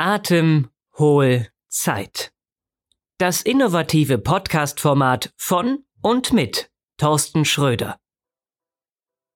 Atemholzeit. 0.00 2.30
Das 3.18 3.42
innovative 3.42 4.18
Podcast-Format 4.18 5.32
von 5.36 5.80
und 6.02 6.32
mit 6.32 6.70
Thorsten 6.98 7.44
Schröder. 7.44 7.98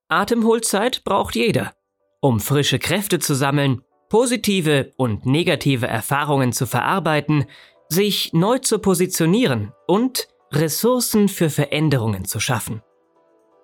Atemholzeit 0.06 1.02
braucht 1.02 1.34
jeder, 1.34 1.74
um 2.20 2.38
frische 2.38 2.78
Kräfte 2.78 3.18
zu 3.18 3.34
sammeln, 3.34 3.82
positive 4.08 4.92
und 4.96 5.26
negative 5.26 5.88
Erfahrungen 5.88 6.52
zu 6.52 6.66
verarbeiten, 6.66 7.46
sich 7.88 8.32
neu 8.32 8.60
zu 8.60 8.78
positionieren 8.78 9.72
und 9.88 10.28
Ressourcen 10.52 11.28
für 11.28 11.50
Veränderungen 11.50 12.24
zu 12.24 12.38
schaffen. 12.38 12.82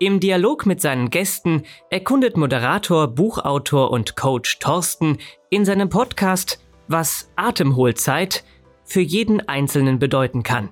Im 0.01 0.19
Dialog 0.19 0.67
mit 0.67 0.81
seinen 0.81 1.11
Gästen 1.11 1.63
erkundet 1.91 2.37
Moderator, 2.37 3.07
Buchautor 3.07 3.93
und 3.93 4.17
Coach 4.17 4.59
Thorsten 4.59 5.19
in 5.49 5.65
seinem 5.65 5.91
Podcast, 5.91 6.59
was 6.89 7.31
Atemholzeit 7.37 8.45
für 8.85 9.01
jeden 9.01 9.49
Einzelnen 9.49 9.99
bedeuten 9.99 10.43
kann. 10.43 10.71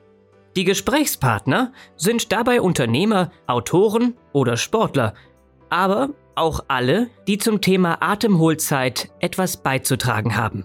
Die 0.57 0.65
Gesprächspartner 0.65 1.73
sind 1.97 2.33
dabei 2.33 2.61
Unternehmer, 2.63 3.31
Autoren 3.47 4.15
oder 4.33 4.57
Sportler, 4.57 5.13
aber 5.69 6.11
auch 6.35 6.65
alle, 6.69 7.11
die 7.29 7.39
zum 7.39 7.61
Thema 7.61 7.99
Atemholzeit 8.01 9.11
etwas 9.21 9.59
beizutragen 9.59 10.37
haben. 10.37 10.65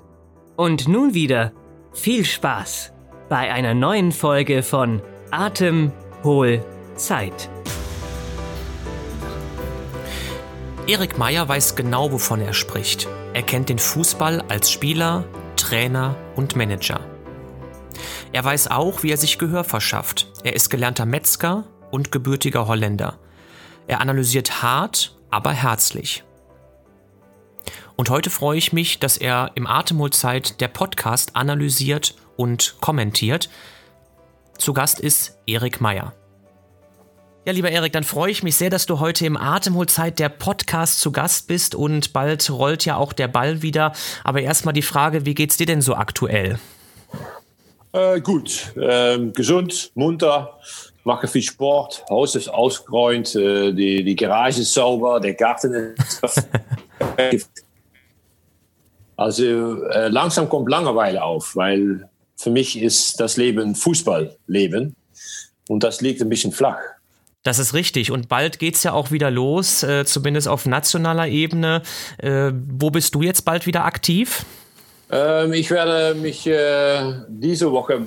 Und 0.56 0.88
nun 0.88 1.14
wieder 1.14 1.52
viel 1.92 2.24
Spaß 2.24 2.94
bei 3.28 3.52
einer 3.52 3.74
neuen 3.74 4.14
Folge 4.14 4.64
von 4.64 5.02
Atemholzeit. 5.32 7.50
Erik 10.88 11.18
Meyer 11.18 11.48
weiß 11.48 11.76
genau, 11.76 12.12
wovon 12.12 12.42
er 12.42 12.54
spricht. 12.54 13.08
Er 13.34 13.44
kennt 13.44 13.70
den 13.70 13.80
Fußball 13.80 14.44
als 14.50 14.72
Spieler, 14.72 15.24
Trainer 15.62 16.16
und 16.36 16.56
Manager. 16.56 17.00
Er 18.34 18.44
weiß 18.44 18.70
auch, 18.72 19.04
wie 19.04 19.12
er 19.12 19.18
sich 19.18 19.38
Gehör 19.38 19.64
verschafft. 19.64 20.28
Er 20.44 20.56
ist 20.56 20.70
gelernter 20.72 21.06
Metzger 21.06 21.66
und 21.92 22.12
gebürtiger 22.12 22.66
Holländer. 22.68 23.20
Er 23.86 24.02
analysiert 24.02 24.64
hart, 24.64 25.16
aber 25.30 25.52
herzlich. 25.52 26.24
Und 27.96 28.10
heute 28.10 28.32
freue 28.32 28.58
ich 28.58 28.74
mich, 28.74 28.98
dass 28.98 29.18
er 29.18 29.52
im 29.54 29.68
Atemholzeit 29.68 30.60
der 30.62 30.68
Podcast 30.68 31.36
analysiert 31.36 32.16
und 32.38 32.78
kommentiert. 32.82 33.48
Zu 34.58 34.74
Gast 34.74 35.00
ist 35.00 35.38
Erik 35.46 35.80
Meyer. 35.80 36.14
Ja, 37.44 37.54
lieber 37.54 37.72
Erik, 37.72 37.92
dann 37.92 38.04
freue 38.04 38.30
ich 38.30 38.44
mich 38.44 38.56
sehr, 38.56 38.70
dass 38.70 38.86
du 38.86 39.00
heute 39.00 39.26
im 39.26 39.36
Atemholzeit 39.36 40.20
der 40.20 40.30
Podcast 40.30 41.00
zu 41.00 41.12
Gast 41.12 41.48
bist 41.48 41.74
und 41.74 42.14
bald 42.14 42.48
rollt 42.52 42.86
ja 42.86 42.98
auch 42.98 43.14
der 43.14 43.28
Ball 43.28 43.64
wieder. 43.64 43.94
Aber 44.24 44.42
erstmal 44.42 44.76
die 44.76 44.84
Frage, 44.84 45.26
wie 45.26 45.34
geht's 45.34 45.58
dir 45.58 45.66
denn 45.66 45.82
so 45.82 45.96
aktuell? 45.96 46.60
Äh, 47.94 48.22
gut, 48.22 48.72
ähm, 48.80 49.34
gesund, 49.34 49.92
munter, 49.96 50.60
mache 51.04 51.28
viel 51.28 51.42
Sport, 51.42 52.06
Haus 52.12 52.36
ist 52.36 52.48
ausgeräumt, 52.48 53.36
äh, 53.36 53.74
die, 53.74 54.04
die 54.04 54.16
Garage 54.16 54.62
ist 54.62 54.76
sauber, 54.76 55.20
der 55.20 55.34
Garten 55.34 55.96
ist. 55.98 56.48
also 59.18 59.84
äh, 59.86 60.10
langsam 60.10 60.48
kommt 60.48 60.70
Langeweile 60.70 61.24
auf, 61.24 61.56
weil 61.56 62.08
für 62.36 62.52
mich 62.52 62.80
ist 62.80 63.20
das 63.20 63.36
Leben 63.36 63.74
Fußballleben 63.74 64.96
und 65.70 65.84
das 65.84 66.02
liegt 66.02 66.22
ein 66.22 66.30
bisschen 66.30 66.52
flach. 66.52 66.78
Das 67.44 67.58
ist 67.58 67.74
richtig. 67.74 68.12
Und 68.12 68.30
bald 68.30 68.60
geht 68.60 68.76
es 68.76 68.84
ja 68.84 68.94
auch 68.94 69.10
wieder 69.10 69.32
los, 69.32 69.82
äh, 69.82 70.06
zumindest 70.06 70.48
auf 70.48 70.68
nationaler 70.68 71.28
Ebene. 71.28 71.82
Äh, 72.20 72.52
wo 72.54 72.92
bist 72.92 73.16
du 73.16 73.24
jetzt 73.24 73.44
bald 73.46 73.66
wieder 73.66 73.84
aktiv? 73.84 74.46
Ähm, 75.10 75.54
ich 75.54 75.72
werde 75.72 76.14
mich 76.14 76.46
äh, 76.46 77.14
diese 77.28 77.72
Woche 77.72 78.06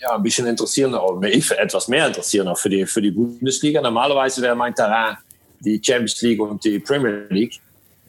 ja, 0.00 0.14
ein 0.14 0.22
bisschen 0.22 0.46
interessieren, 0.46 0.96
mich 1.18 1.50
etwas 1.50 1.88
mehr 1.88 2.06
interessieren 2.06 2.46
auch 2.46 2.56
für 2.56 2.68
die, 2.68 2.86
für 2.86 3.02
die 3.02 3.10
Bundesliga. 3.10 3.80
Normalerweise 3.80 4.40
wäre 4.42 4.54
mein 4.54 4.72
Terrain 4.74 5.16
die 5.58 5.80
Champions 5.84 6.22
League 6.22 6.40
und 6.40 6.62
die 6.62 6.78
Premier 6.78 7.26
League. 7.30 7.58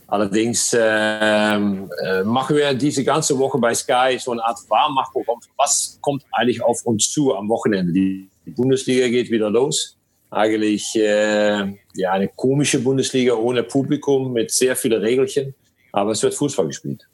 Allerdings 0.05 0.75
ähm, 0.79 1.89
äh, 2.03 2.23
machen 2.23 2.55
wir 2.55 2.75
diese 2.75 3.03
ganze 3.03 3.37
Woche 3.39 3.57
bei 3.57 3.73
Sky 3.73 4.19
so 4.19 4.31
eine 4.31 4.43
Art 4.43 4.59
Warmachprogramm. 4.67 5.39
Was 5.57 5.97
kommt 6.01 6.23
eigentlich 6.31 6.61
auf 6.61 6.83
uns 6.85 7.11
zu 7.11 7.35
am 7.35 7.49
Wochenende? 7.49 7.91
Die 7.91 8.29
Bundesliga 8.45 9.07
geht 9.07 9.31
wieder 9.31 9.49
los 9.49 9.98
eigentlich 10.31 10.95
äh, 10.95 11.73
ja, 11.95 12.11
eine 12.11 12.27
komische 12.27 12.79
Bundesliga 12.79 13.33
ohne 13.33 13.63
Publikum 13.63 14.33
mit 14.33 14.51
sehr 14.51 14.75
vielen 14.75 15.01
Regelchen. 15.01 15.55
Aber 15.91 16.11
es 16.11 16.21
wird 16.21 16.35
Fußball 16.35 16.67
gespielt. 16.67 17.08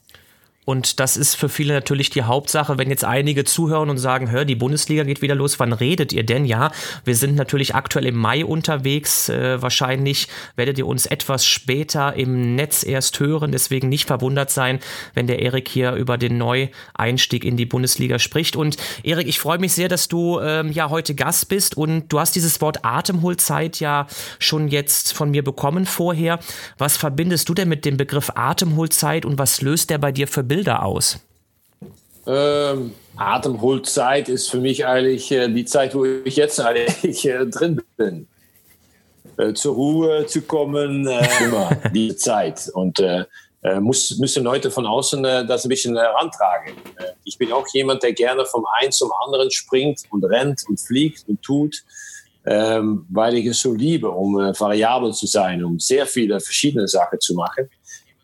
Und 0.66 0.98
das 0.98 1.16
ist 1.16 1.36
für 1.36 1.48
viele 1.48 1.72
natürlich 1.72 2.10
die 2.10 2.24
Hauptsache, 2.24 2.76
wenn 2.76 2.90
jetzt 2.90 3.04
einige 3.04 3.44
zuhören 3.44 3.88
und 3.88 3.98
sagen, 3.98 4.32
hör, 4.32 4.44
die 4.44 4.56
Bundesliga 4.56 5.04
geht 5.04 5.22
wieder 5.22 5.36
los, 5.36 5.60
wann 5.60 5.72
redet 5.72 6.12
ihr 6.12 6.24
denn? 6.24 6.44
Ja, 6.44 6.72
wir 7.04 7.14
sind 7.14 7.36
natürlich 7.36 7.76
aktuell 7.76 8.04
im 8.04 8.16
Mai 8.16 8.44
unterwegs. 8.44 9.28
Äh, 9.28 9.62
wahrscheinlich 9.62 10.26
werdet 10.56 10.76
ihr 10.76 10.88
uns 10.88 11.06
etwas 11.06 11.46
später 11.46 12.14
im 12.14 12.56
Netz 12.56 12.82
erst 12.82 13.20
hören. 13.20 13.52
Deswegen 13.52 13.88
nicht 13.88 14.06
verwundert 14.06 14.50
sein, 14.50 14.80
wenn 15.14 15.28
der 15.28 15.38
Erik 15.38 15.68
hier 15.68 15.92
über 15.92 16.18
den 16.18 16.36
Neueinstieg 16.36 17.44
in 17.44 17.56
die 17.56 17.66
Bundesliga 17.66 18.18
spricht. 18.18 18.56
Und 18.56 18.76
Erik, 19.04 19.28
ich 19.28 19.38
freue 19.38 19.58
mich 19.58 19.72
sehr, 19.72 19.88
dass 19.88 20.08
du 20.08 20.40
ähm, 20.40 20.72
ja 20.72 20.90
heute 20.90 21.14
Gast 21.14 21.48
bist 21.48 21.76
und 21.76 22.08
du 22.08 22.18
hast 22.18 22.34
dieses 22.34 22.60
Wort 22.60 22.84
Atemholzeit 22.84 23.78
ja 23.78 24.08
schon 24.40 24.66
jetzt 24.66 25.12
von 25.12 25.30
mir 25.30 25.44
bekommen 25.44 25.86
vorher. 25.86 26.40
Was 26.76 26.96
verbindest 26.96 27.48
du 27.48 27.54
denn 27.54 27.68
mit 27.68 27.84
dem 27.84 27.96
Begriff 27.96 28.32
Atemholzeit 28.34 29.24
und 29.24 29.38
was 29.38 29.62
löst 29.62 29.90
der 29.90 29.98
bei 29.98 30.10
dir 30.10 30.26
für 30.26 30.42
Bilder? 30.42 30.55
Bilder 30.56 30.86
aus? 30.86 31.18
Ähm, 32.26 32.94
Atemholzeit 33.14 34.30
ist 34.30 34.48
für 34.48 34.58
mich 34.58 34.86
eigentlich 34.86 35.30
äh, 35.30 35.48
die 35.48 35.66
Zeit, 35.66 35.94
wo 35.94 36.06
ich 36.06 36.36
jetzt 36.36 36.58
eigentlich 36.60 37.26
äh, 37.26 37.44
drin 37.44 37.82
bin. 37.98 38.26
Äh, 39.36 39.52
zur 39.52 39.74
Ruhe 39.74 40.24
zu 40.24 40.40
kommen, 40.40 41.06
äh, 41.06 41.28
immer 41.44 41.76
diese 41.92 42.16
Zeit. 42.16 42.70
Und 42.72 42.98
äh, 43.00 43.26
äh, 43.60 43.80
muss, 43.80 44.16
müssen 44.16 44.44
Leute 44.44 44.70
von 44.70 44.86
außen 44.86 45.22
das 45.22 45.66
ein 45.66 45.68
bisschen 45.68 45.94
herantragen. 45.94 46.72
ich 47.24 47.36
bin 47.36 47.52
auch 47.52 47.66
jemand, 47.74 48.02
der 48.02 48.14
gerne 48.14 48.46
vom 48.46 48.64
einen 48.80 48.92
zum 48.92 49.10
anderen 49.26 49.50
springt 49.50 50.04
und 50.08 50.24
rennt 50.24 50.62
und 50.70 50.80
fliegt 50.80 51.28
und 51.28 51.42
tut. 51.42 51.84
Ähm, 52.46 53.04
weil 53.10 53.34
ich 53.34 53.44
es 53.44 53.60
so 53.60 53.74
liebe, 53.74 54.08
um 54.08 54.36
variabel 54.36 55.12
zu 55.12 55.26
sein, 55.26 55.62
um 55.62 55.78
sehr 55.78 56.06
viele 56.06 56.40
verschiedene 56.40 56.88
Sachen 56.88 57.20
zu 57.20 57.34
machen. 57.34 57.68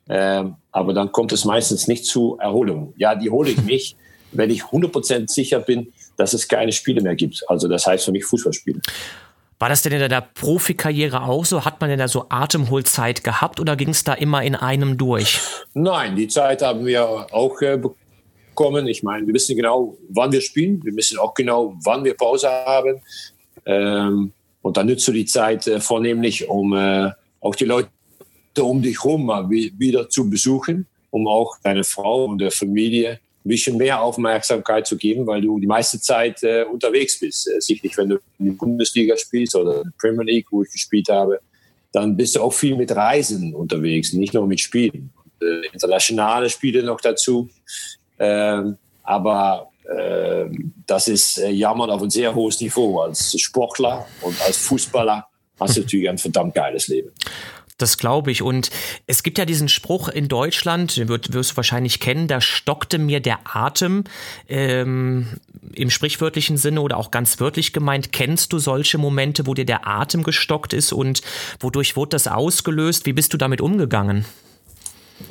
Ähm, 0.09 0.57
aber 0.73 0.93
dann 0.93 1.13
kommt 1.13 1.33
es 1.33 1.45
meistens 1.45 1.89
nicht 1.89 2.07
zu 2.07 2.37
Erholung. 2.41 2.95
Ja, 2.97 3.15
die 3.15 3.31
hole 3.31 3.51
ich 3.51 3.63
mich, 3.63 3.97
wenn 4.33 4.51
ich 4.51 4.63
100% 4.63 5.31
sicher 5.31 5.61
bin, 5.61 5.93
dass 6.17 6.33
es 6.33 6.49
keine 6.49 6.73
Spiele 6.73 7.01
mehr 7.01 7.15
gibt. 7.15 7.43
Also 7.49 7.69
das 7.69 7.87
heißt 7.87 8.05
für 8.05 8.13
mich 8.13 8.25
Fußballspiele. 8.25 8.81
War 9.59 9.69
das 9.69 9.83
denn 9.83 9.93
in 9.93 10.09
der 10.09 10.21
Profikarriere 10.21 11.23
auch 11.23 11.45
so? 11.45 11.65
Hat 11.65 11.81
man 11.81 11.89
denn 11.89 12.01
da 12.01 12.09
so 12.09 12.27
Atemholzeit 12.29 13.23
gehabt 13.23 13.61
oder 13.61 13.77
ging 13.77 13.91
es 13.91 14.03
da 14.03 14.13
immer 14.15 14.43
in 14.43 14.57
einem 14.57 14.99
durch? 14.99 15.41
Nein, 15.73 16.17
die 16.17 16.27
Zeit 16.27 16.63
haben 16.63 16.85
wir 16.85 17.33
auch 17.33 17.63
äh, 17.63 17.79
bekommen. 17.79 18.89
Ich 18.89 19.05
meine, 19.05 19.25
wir 19.25 19.35
wissen 19.35 19.55
genau, 19.55 19.97
wann 20.09 20.33
wir 20.33 20.41
spielen. 20.41 20.85
Wir 20.85 20.97
wissen 20.97 21.17
auch 21.19 21.33
genau, 21.35 21.77
wann 21.85 22.03
wir 22.03 22.15
Pause 22.15 22.49
haben. 22.51 23.03
Ähm, 23.65 24.33
und 24.63 24.77
dann 24.77 24.87
nützt 24.87 25.07
du 25.07 25.13
die 25.13 25.27
Zeit 25.27 25.69
äh, 25.69 25.81
vornehmlich, 25.81 26.49
um 26.49 26.75
äh, 26.75 27.11
auch 27.41 27.55
die 27.55 27.65
Leute 27.65 27.89
um 28.61 28.83
dich 28.83 29.03
herum 29.03 29.27
mal 29.27 29.49
wieder 29.51 30.09
zu 30.09 30.29
besuchen, 30.29 30.87
um 31.11 31.27
auch 31.27 31.57
deine 31.63 31.85
Frau 31.85 32.27
und 32.27 32.39
der 32.39 32.51
Familie 32.51 33.21
ein 33.45 33.49
bisschen 33.49 33.77
mehr 33.77 34.01
Aufmerksamkeit 34.01 34.87
zu 34.87 34.97
geben, 34.97 35.27
weil 35.27 35.41
du 35.41 35.59
die 35.59 35.67
meiste 35.67 36.01
Zeit 36.01 36.43
äh, 36.43 36.65
unterwegs 36.65 37.19
bist. 37.19 37.49
Äh, 37.49 37.61
sicherlich, 37.61 37.97
wenn 37.97 38.11
du 38.11 38.19
in 38.39 38.47
der 38.47 38.53
Bundesliga 38.53 39.17
spielst 39.17 39.57
oder 39.57 39.79
in 39.79 39.83
der 39.85 39.93
Premier 39.99 40.25
League, 40.25 40.47
wo 40.51 40.63
ich 40.63 40.71
gespielt 40.71 41.09
habe, 41.09 41.41
dann 41.93 42.17
bist 42.17 42.37
du 42.37 42.41
auch 42.41 42.53
viel 42.53 42.77
mit 42.77 42.95
Reisen 42.95 43.55
unterwegs, 43.55 44.13
nicht 44.13 44.33
nur 44.33 44.47
mit 44.47 44.61
Spielen. 44.61 45.13
Äh, 45.41 45.67
internationale 45.73 46.49
Spiele 46.49 46.83
noch 46.83 47.01
dazu. 47.01 47.49
Ähm, 48.19 48.77
aber 49.03 49.71
äh, 49.85 50.45
das 50.87 51.09
ist 51.09 51.39
äh, 51.39 51.51
Jammern 51.51 51.91
auf 51.91 52.03
ein 52.03 52.11
sehr 52.11 52.35
hohes 52.35 52.61
Niveau. 52.61 53.01
Als 53.01 53.39
Sportler 53.41 54.07
und 54.21 54.41
als 54.43 54.57
Fußballer 54.59 55.27
hast 55.59 55.77
du 55.77 55.81
natürlich 55.81 56.09
ein 56.09 56.19
verdammt 56.19 56.55
geiles 56.55 56.89
Leben. 56.89 57.11
Das 57.83 57.99
glaube 57.99 58.31
ich. 58.31 58.43
Und 58.43 58.71
es 59.09 59.25
gibt 59.25 59.39
ja 59.39 59.45
diesen 59.45 59.69
Spruch 59.69 60.09
in 60.09 60.29
Deutschland, 60.29 60.97
den 60.97 61.09
wirst, 61.09 61.33
wirst 61.33 61.51
du 61.51 61.57
wahrscheinlich 61.57 61.99
kennen, 61.99 62.29
da 62.29 62.41
stockte 62.41 62.97
mir 63.01 63.19
der 63.19 63.41
Atem. 63.43 64.05
Ähm, 64.49 65.27
Im 65.75 65.91
sprichwörtlichen 65.91 66.57
Sinne 66.57 66.81
oder 66.81 66.97
auch 66.97 67.11
ganz 67.11 67.41
wörtlich 67.41 67.73
gemeint, 67.73 68.13
kennst 68.13 68.53
du 68.53 68.61
solche 68.61 68.99
Momente, 68.99 69.49
wo 69.49 69.55
dir 69.55 69.65
der 69.65 69.89
Atem 69.89 70.23
gestockt 70.23 70.73
ist 70.73 70.93
und 70.93 71.23
wodurch 71.59 71.97
wurde 71.97 72.11
das 72.11 72.29
ausgelöst? 72.29 73.05
Wie 73.05 73.13
bist 73.13 73.33
du 73.33 73.37
damit 73.37 73.61
umgegangen? 73.61 74.27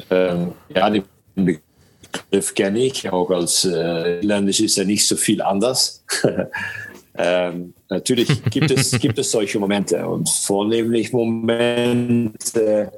Ähm, 0.10 0.52
ja, 0.76 0.90
den 0.90 1.06
Begriff 1.36 2.54
kenne 2.54 2.80
ich. 2.80 3.10
Auch 3.10 3.30
als 3.30 3.64
äh, 3.64 4.20
Ländisch 4.20 4.60
ist 4.60 4.78
er 4.78 4.84
nicht 4.84 5.08
so 5.08 5.16
viel 5.16 5.42
anders. 5.42 6.04
Ähm, 7.16 7.74
natürlich 7.90 8.44
gibt 8.46 8.72
es, 8.72 8.92
gibt 9.00 9.20
es 9.20 9.32
solche 9.32 9.60
Momente 9.60 10.08
und 10.08 10.30
vornehmlich 10.30 11.12
Momente 11.12 12.92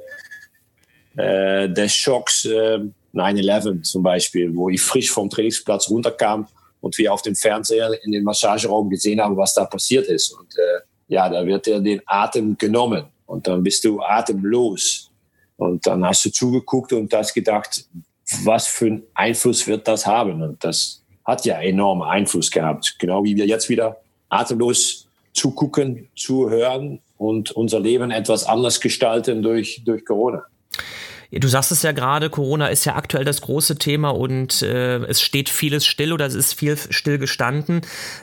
äh, 1.16 1.68
des 1.68 1.94
Schocks, 1.94 2.44
äh, 2.44 2.80
9-11 3.12 3.82
zum 3.82 4.02
Beispiel, 4.02 4.54
wo 4.54 4.68
ich 4.68 4.80
frisch 4.80 5.10
vom 5.10 5.30
Trainingsplatz 5.30 5.88
runterkam 5.88 6.48
und 6.80 6.96
wir 6.98 7.12
auf 7.12 7.22
dem 7.22 7.34
Fernseher 7.34 7.90
in 8.04 8.12
den 8.12 8.24
Massageraum 8.24 8.90
gesehen 8.90 9.20
haben, 9.20 9.36
was 9.36 9.54
da 9.54 9.64
passiert 9.64 10.06
ist. 10.06 10.32
Und 10.32 10.52
äh, 10.56 10.80
ja, 11.08 11.28
da 11.28 11.44
wird 11.46 11.66
dir 11.66 11.80
den 11.80 12.00
Atem 12.06 12.56
genommen 12.58 13.04
und 13.26 13.46
dann 13.46 13.62
bist 13.62 13.84
du 13.84 14.00
atemlos. 14.00 15.10
Und 15.56 15.86
dann 15.86 16.04
hast 16.04 16.24
du 16.24 16.30
zugeguckt 16.30 16.92
und 16.92 17.12
hast 17.12 17.32
gedacht, 17.32 17.86
was 18.42 18.66
für 18.66 18.86
einen 18.86 19.02
Einfluss 19.14 19.66
wird 19.66 19.86
das 19.86 20.06
haben? 20.06 20.42
Und 20.42 20.64
das 20.64 21.04
hat 21.24 21.44
ja 21.44 21.60
enormen 21.60 22.02
Einfluss 22.02 22.50
gehabt. 22.50 22.96
Genau 22.98 23.22
wie 23.22 23.36
wir 23.36 23.46
jetzt 23.46 23.68
wieder 23.68 24.00
atemlos 24.28 25.06
zugucken, 25.32 26.08
zuhören 26.16 27.00
und 27.18 27.50
unser 27.52 27.80
Leben 27.80 28.10
etwas 28.10 28.44
anders 28.44 28.80
gestalten 28.80 29.42
durch, 29.42 29.82
durch 29.84 30.04
Corona. 30.04 30.44
Du 31.30 31.48
sagst 31.48 31.72
es 31.72 31.82
ja 31.82 31.90
gerade, 31.90 32.30
Corona 32.30 32.68
ist 32.68 32.84
ja 32.84 32.94
aktuell 32.94 33.24
das 33.24 33.40
große 33.40 33.76
Thema 33.76 34.10
und 34.10 34.62
äh, 34.62 34.98
es 34.98 35.20
steht 35.20 35.48
vieles 35.48 35.84
still 35.84 36.12
oder 36.12 36.26
es 36.26 36.34
ist 36.34 36.54
viel 36.54 36.76
still 36.76 37.18
gestanden. 37.18 37.80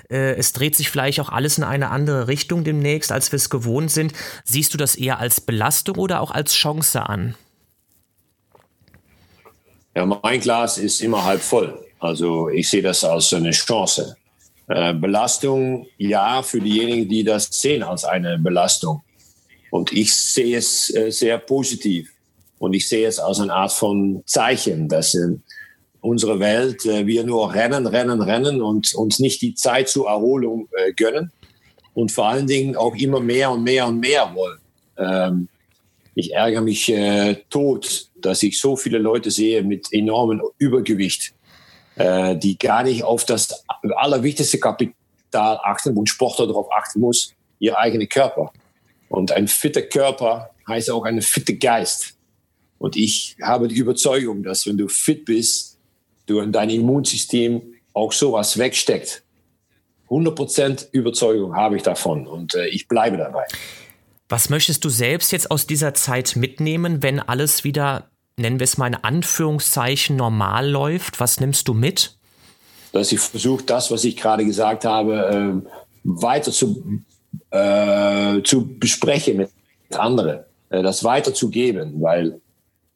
Äh, 0.10 0.36
es 0.36 0.54
dreht 0.54 0.76
sich 0.76 0.90
vielleicht 0.90 1.20
auch 1.20 1.30
alles 1.30 1.58
in 1.58 1.66
eine 1.66 1.90
andere 1.90 2.30
Richtung 2.30 2.64
demnächst, 2.64 3.12
als 3.12 3.32
wir 3.32 3.38
es 3.38 3.50
gewohnt 3.50 3.92
sind. 3.92 4.14
Siehst 4.46 4.74
du 4.74 4.78
das 4.78 4.96
eher 4.96 5.20
als 5.20 5.42
Belastung 5.42 5.98
oder 5.98 6.22
auch 6.22 6.32
als 6.32 6.54
Chance 6.54 7.08
an? 7.10 7.36
Ja, 9.94 10.06
mein 10.06 10.40
Glas 10.40 10.78
ist 10.78 11.02
immer 11.02 11.26
halb 11.26 11.42
voll. 11.42 11.86
Also 12.00 12.48
ich 12.48 12.70
sehe 12.70 12.82
das 12.82 13.04
als 13.04 13.34
eine 13.34 13.52
Chance. 13.52 14.16
Äh, 14.74 14.94
Belastung, 14.94 15.88
ja, 15.98 16.42
für 16.44 16.62
diejenigen, 16.62 17.10
die 17.10 17.26
das 17.26 17.50
sehen 17.52 17.84
als 17.84 18.06
eine 18.06 18.40
Belastung. 18.40 19.02
Und 19.70 19.92
ich 19.92 20.16
sehe 20.16 20.58
es 20.58 20.94
äh, 20.96 21.12
sehr 21.12 21.40
positiv. 21.40 22.10
Und 22.58 22.74
ich 22.74 22.88
sehe 22.88 23.06
es 23.06 23.20
als 23.20 23.42
eine 23.42 23.54
Art 23.54 23.74
von 23.74 24.24
Zeichen, 24.26 24.88
dass 24.88 25.14
in 25.14 25.44
unserer 26.00 26.40
Welt 26.40 26.86
äh, 26.86 27.06
wir 27.06 27.26
nur 27.26 27.54
rennen, 27.54 27.86
rennen, 27.86 28.22
rennen 28.22 28.62
und 28.62 28.96
uns 28.96 29.20
nicht 29.20 29.42
die 29.42 29.56
Zeit 29.56 29.90
zur 29.90 30.08
Erholung 30.08 30.70
äh, 30.78 30.94
gönnen. 30.94 31.34
Und 31.94 32.14
vor 32.14 32.30
allen 32.30 32.48
Dingen 32.48 32.78
auch 32.78 32.96
immer 32.96 33.20
mehr 33.20 33.52
und 33.52 33.64
mehr 33.64 33.88
und 33.88 34.00
mehr 34.00 34.34
wollen. 34.34 34.60
Ähm, 34.98 35.48
ich 36.16 36.34
ärgere 36.34 36.62
mich 36.62 36.88
äh, 36.88 37.36
tot, 37.50 38.08
dass 38.16 38.42
ich 38.42 38.58
so 38.58 38.78
viele 38.78 39.00
Leute 39.00 39.32
sehe 39.32 39.64
mit 39.64 39.88
enormem 39.92 40.42
Übergewicht, 40.60 41.34
äh, 42.02 42.36
die 42.36 42.58
gar 42.58 42.84
nicht 42.84 43.04
auf 43.04 43.26
das 43.26 43.64
allerwichtigste 43.96 44.60
Kapital 44.60 44.96
achten, 45.64 45.96
wo 45.96 46.02
ein 46.02 46.08
Sportler 46.08 46.48
darauf 46.48 46.68
achten 46.72 47.00
muss, 47.00 47.34
ihr 47.60 47.78
eigener 47.78 48.08
Körper. 48.08 48.52
Und 49.10 49.32
ein 49.32 49.48
fitter 49.48 49.84
Körper 49.84 50.50
heißt 50.68 50.90
auch 50.92 51.06
ein 51.06 51.22
fitter 51.22 51.54
Geist. 51.54 52.16
Und 52.80 52.96
ich 52.96 53.36
habe 53.42 53.68
die 53.68 53.76
Überzeugung, 53.76 54.42
dass 54.42 54.66
wenn 54.66 54.78
du 54.78 54.88
fit 54.88 55.26
bist, 55.26 55.78
du 56.26 56.40
in 56.40 56.52
dein 56.52 56.70
Immunsystem 56.70 57.62
auch 57.94 58.12
sowas 58.12 58.58
wegsteckt. 58.58 59.24
100% 60.10 60.88
Überzeugung 60.92 61.56
habe 61.56 61.78
ich 61.78 61.84
davon 61.84 62.28
und 62.28 62.56
äh, 62.56 62.68
ich 62.68 62.88
bleibe 62.88 63.18
dabei. 63.18 63.46
Was 64.28 64.50
möchtest 64.50 64.84
du 64.84 64.90
selbst 64.90 65.32
jetzt 65.32 65.52
aus 65.52 65.68
dieser 65.68 65.94
Zeit 65.94 66.36
mitnehmen, 66.36 67.04
wenn 67.04 67.20
alles 67.20 67.64
wieder, 67.64 68.11
nennen 68.42 68.60
wir 68.60 68.66
es 68.66 68.78
mal 68.78 68.88
in 68.88 68.96
Anführungszeichen, 68.96 70.16
normal 70.16 70.70
läuft? 70.70 71.20
Was 71.20 71.40
nimmst 71.40 71.68
du 71.68 71.74
mit? 71.74 72.16
Dass 72.92 73.12
ich 73.12 73.20
versuche, 73.20 73.64
das, 73.64 73.92
was 73.92 74.04
ich 74.04 74.18
gerade 74.18 74.46
gesagt 74.46 74.86
habe, 74.86 75.64
äh, 75.64 75.70
weiter 76.04 76.52
zu, 76.52 77.02
äh, 77.52 78.42
zu 78.44 78.68
besprechen 78.78 79.38
mit 79.38 79.50
anderen, 79.96 80.42
äh, 80.70 80.84
das 80.84 81.04
weiterzugeben, 81.04 82.02
weil 82.02 82.42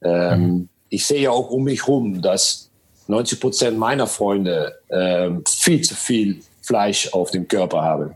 ähm, 0.01 0.41
mhm. 0.41 0.69
ich 0.89 1.05
sehe 1.05 1.21
ja 1.21 1.31
auch 1.31 1.49
um 1.49 1.63
mich 1.63 1.81
herum, 1.81 2.21
dass 2.21 2.69
90 3.07 3.39
Prozent 3.39 3.77
meiner 3.77 4.07
Freunde 4.07 4.79
äh, 4.89 5.29
viel 5.47 5.81
zu 5.81 5.95
viel 5.95 6.41
Fleisch 6.61 7.13
auf 7.13 7.31
dem 7.31 7.47
Körper 7.47 7.81
haben. 7.81 8.15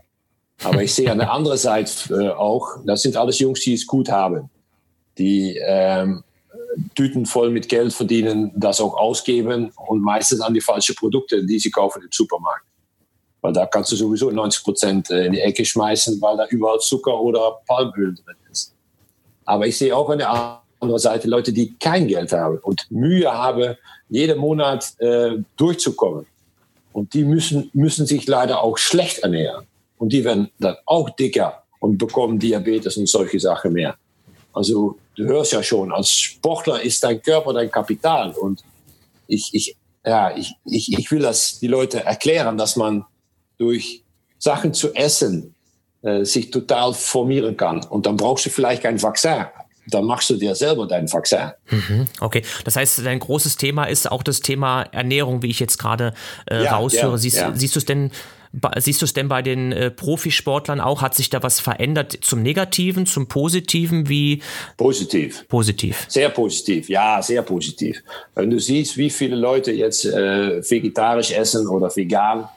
Aber 0.62 0.82
ich 0.82 0.92
sehe 0.94 1.10
an 1.10 1.18
der 1.18 1.32
anderen 1.32 1.58
Seite 1.58 1.92
äh, 2.14 2.28
auch, 2.30 2.78
das 2.84 3.02
sind 3.02 3.16
alles 3.16 3.38
Jungs, 3.38 3.60
die 3.60 3.74
es 3.74 3.86
gut 3.86 4.10
haben, 4.10 4.50
die 5.18 5.58
ähm, 5.64 6.22
Tüten 6.94 7.26
voll 7.26 7.50
mit 7.50 7.68
Geld 7.68 7.92
verdienen, 7.92 8.52
das 8.54 8.80
auch 8.80 8.94
ausgeben 8.96 9.72
und 9.88 10.02
meistens 10.02 10.40
an 10.40 10.54
die 10.54 10.60
falschen 10.60 10.94
Produkte, 10.94 11.44
die 11.44 11.58
sie 11.58 11.70
kaufen 11.70 12.02
im 12.02 12.08
Supermarkt. 12.10 12.64
Weil 13.40 13.52
da 13.52 13.66
kannst 13.66 13.90
du 13.92 13.96
sowieso 13.96 14.30
90 14.30 14.62
Prozent 14.62 15.10
äh, 15.10 15.26
in 15.26 15.32
die 15.32 15.40
Ecke 15.40 15.64
schmeißen, 15.64 16.20
weil 16.20 16.36
da 16.36 16.46
überall 16.48 16.78
Zucker 16.78 17.18
oder 17.18 17.58
Palmöl 17.66 18.14
drin 18.14 18.36
ist. 18.50 18.74
Aber 19.44 19.66
ich 19.66 19.76
sehe 19.78 19.96
auch 19.96 20.08
an 20.10 20.18
der 20.18 20.60
anderen 20.80 21.00
Seite 21.00 21.28
Leute, 21.28 21.52
die 21.52 21.74
kein 21.78 22.06
Geld 22.06 22.32
haben 22.32 22.58
und 22.58 22.90
Mühe 22.90 23.32
haben, 23.32 23.76
jeden 24.08 24.38
Monat 24.38 24.94
äh, 24.98 25.38
durchzukommen. 25.56 26.26
Und 26.92 27.14
die 27.14 27.24
müssen, 27.24 27.70
müssen 27.72 28.06
sich 28.06 28.26
leider 28.26 28.62
auch 28.62 28.76
schlecht 28.76 29.20
ernähren. 29.20 29.66
Und 29.96 30.12
die 30.12 30.24
werden 30.24 30.50
dann 30.58 30.76
auch 30.86 31.10
dicker 31.10 31.62
und 31.78 31.98
bekommen 31.98 32.38
Diabetes 32.38 32.96
und 32.96 33.08
solche 33.08 33.40
Sachen 33.40 33.72
mehr. 33.72 33.96
Also 34.52 34.98
du 35.16 35.24
hörst 35.24 35.52
ja 35.52 35.62
schon, 35.62 35.92
als 35.92 36.10
Sportler 36.10 36.80
ist 36.82 37.02
dein 37.04 37.22
Körper 37.22 37.52
dein 37.52 37.70
Kapital. 37.70 38.32
Und 38.32 38.62
ich, 39.26 39.50
ich, 39.52 39.76
ja, 40.04 40.36
ich, 40.36 40.54
ich, 40.64 40.98
ich 40.98 41.10
will 41.10 41.20
das 41.20 41.58
die 41.58 41.68
Leute 41.68 42.04
erklären, 42.04 42.58
dass 42.58 42.76
man 42.76 43.04
durch 43.58 44.02
Sachen 44.38 44.72
zu 44.72 44.94
essen 44.94 45.54
äh, 46.02 46.24
sich 46.24 46.50
total 46.50 46.94
formieren 46.94 47.56
kann. 47.56 47.84
Und 47.84 48.06
dann 48.06 48.16
brauchst 48.16 48.46
du 48.46 48.50
vielleicht 48.50 48.82
kein 48.82 49.00
Vaccin. 49.02 49.46
Dann 49.88 50.04
machst 50.04 50.30
du 50.30 50.36
dir 50.36 50.54
selber 50.54 50.86
dein 50.86 51.12
Vaccin. 51.12 51.50
Mhm, 51.70 52.06
okay, 52.20 52.42
das 52.64 52.76
heißt, 52.76 53.04
dein 53.04 53.18
großes 53.18 53.56
Thema 53.56 53.84
ist 53.84 54.10
auch 54.10 54.22
das 54.22 54.40
Thema 54.40 54.82
Ernährung, 54.82 55.42
wie 55.42 55.50
ich 55.50 55.58
jetzt 55.58 55.78
gerade 55.78 56.14
äh, 56.50 56.64
ja, 56.64 56.76
raushöre. 56.76 57.12
Ja, 57.12 57.16
siehst, 57.18 57.36
ja. 57.36 57.52
siehst 57.54 57.74
du 57.74 57.80
es 57.80 57.84
denn 57.84 58.10
Siehst 58.78 59.00
du 59.00 59.04
es 59.04 59.12
denn 59.12 59.28
bei 59.28 59.42
den 59.42 59.70
äh, 59.70 59.92
Profisportlern 59.92 60.80
auch? 60.80 61.02
Hat 61.02 61.14
sich 61.14 61.30
da 61.30 61.40
was 61.42 61.60
verändert 61.60 62.18
zum 62.20 62.42
Negativen, 62.42 63.06
zum 63.06 63.28
Positiven? 63.28 64.08
Wie? 64.08 64.42
Positiv. 64.76 65.46
Positiv. 65.46 66.06
Sehr 66.08 66.30
positiv, 66.30 66.88
ja, 66.88 67.22
sehr 67.22 67.42
positiv. 67.42 68.02
Wenn 68.34 68.50
du 68.50 68.58
siehst, 68.58 68.96
wie 68.96 69.10
viele 69.10 69.36
Leute 69.36 69.70
jetzt 69.70 70.04
äh, 70.04 70.68
vegetarisch 70.68 71.30
essen 71.30 71.68
oder 71.68 71.94
vegan 71.94 72.48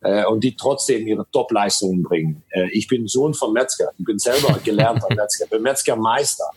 äh, 0.00 0.24
und 0.24 0.42
die 0.42 0.56
trotzdem 0.56 1.06
ihre 1.06 1.26
Topleistungen 1.30 2.02
bringen. 2.02 2.42
Äh, 2.50 2.70
ich 2.72 2.88
bin 2.88 3.06
Sohn 3.06 3.34
von 3.34 3.52
Metzger. 3.52 3.90
Ich 3.98 4.04
bin 4.04 4.18
selber 4.18 4.58
gelernter 4.64 5.08
Metzger. 5.14 5.44
Ich 5.44 5.50
bin 5.50 5.62
Metzgermeister. 5.62 6.50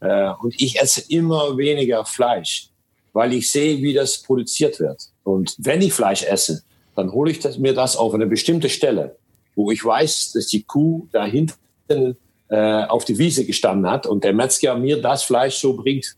Äh, 0.00 0.30
und 0.42 0.60
ich 0.60 0.80
esse 0.80 1.02
immer 1.08 1.56
weniger 1.56 2.04
Fleisch, 2.04 2.70
weil 3.12 3.32
ich 3.34 3.50
sehe, 3.50 3.78
wie 3.78 3.94
das 3.94 4.22
produziert 4.22 4.80
wird. 4.80 5.02
Und 5.22 5.54
wenn 5.58 5.80
ich 5.80 5.92
Fleisch 5.92 6.22
esse, 6.22 6.62
dann 6.96 7.12
hole 7.12 7.30
ich 7.30 7.38
das, 7.38 7.58
mir 7.58 7.74
das 7.74 7.96
auf 7.96 8.14
eine 8.14 8.26
bestimmte 8.26 8.68
Stelle, 8.68 9.16
wo 9.54 9.70
ich 9.70 9.84
weiß, 9.84 10.32
dass 10.32 10.46
die 10.46 10.62
Kuh 10.62 11.06
da 11.12 11.24
hinten 11.24 12.16
äh, 12.48 12.84
auf 12.84 13.04
die 13.04 13.18
Wiese 13.18 13.44
gestanden 13.44 13.88
hat 13.90 14.06
und 14.06 14.24
der 14.24 14.32
Metzger 14.32 14.76
mir 14.76 15.00
das 15.00 15.22
Fleisch 15.22 15.56
so 15.56 15.74
bringt. 15.74 16.16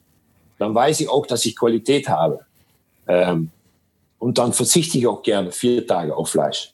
Dann 0.59 0.75
weiß 0.75 1.01
ich 1.01 1.09
auch, 1.09 1.27
dass 1.27 1.45
ich 1.45 1.57
Qualität 1.57 2.09
habe. 2.09 2.41
Ähm, 3.07 3.51
und 4.19 4.39
dann 4.39 4.53
verzichte 4.53 4.99
ich 4.99 5.07
auch 5.07 5.23
gerne 5.23 5.53
vier 5.53 5.87
Tage 5.87 6.17
auf 6.17 6.31
Fleisch. 6.31 6.73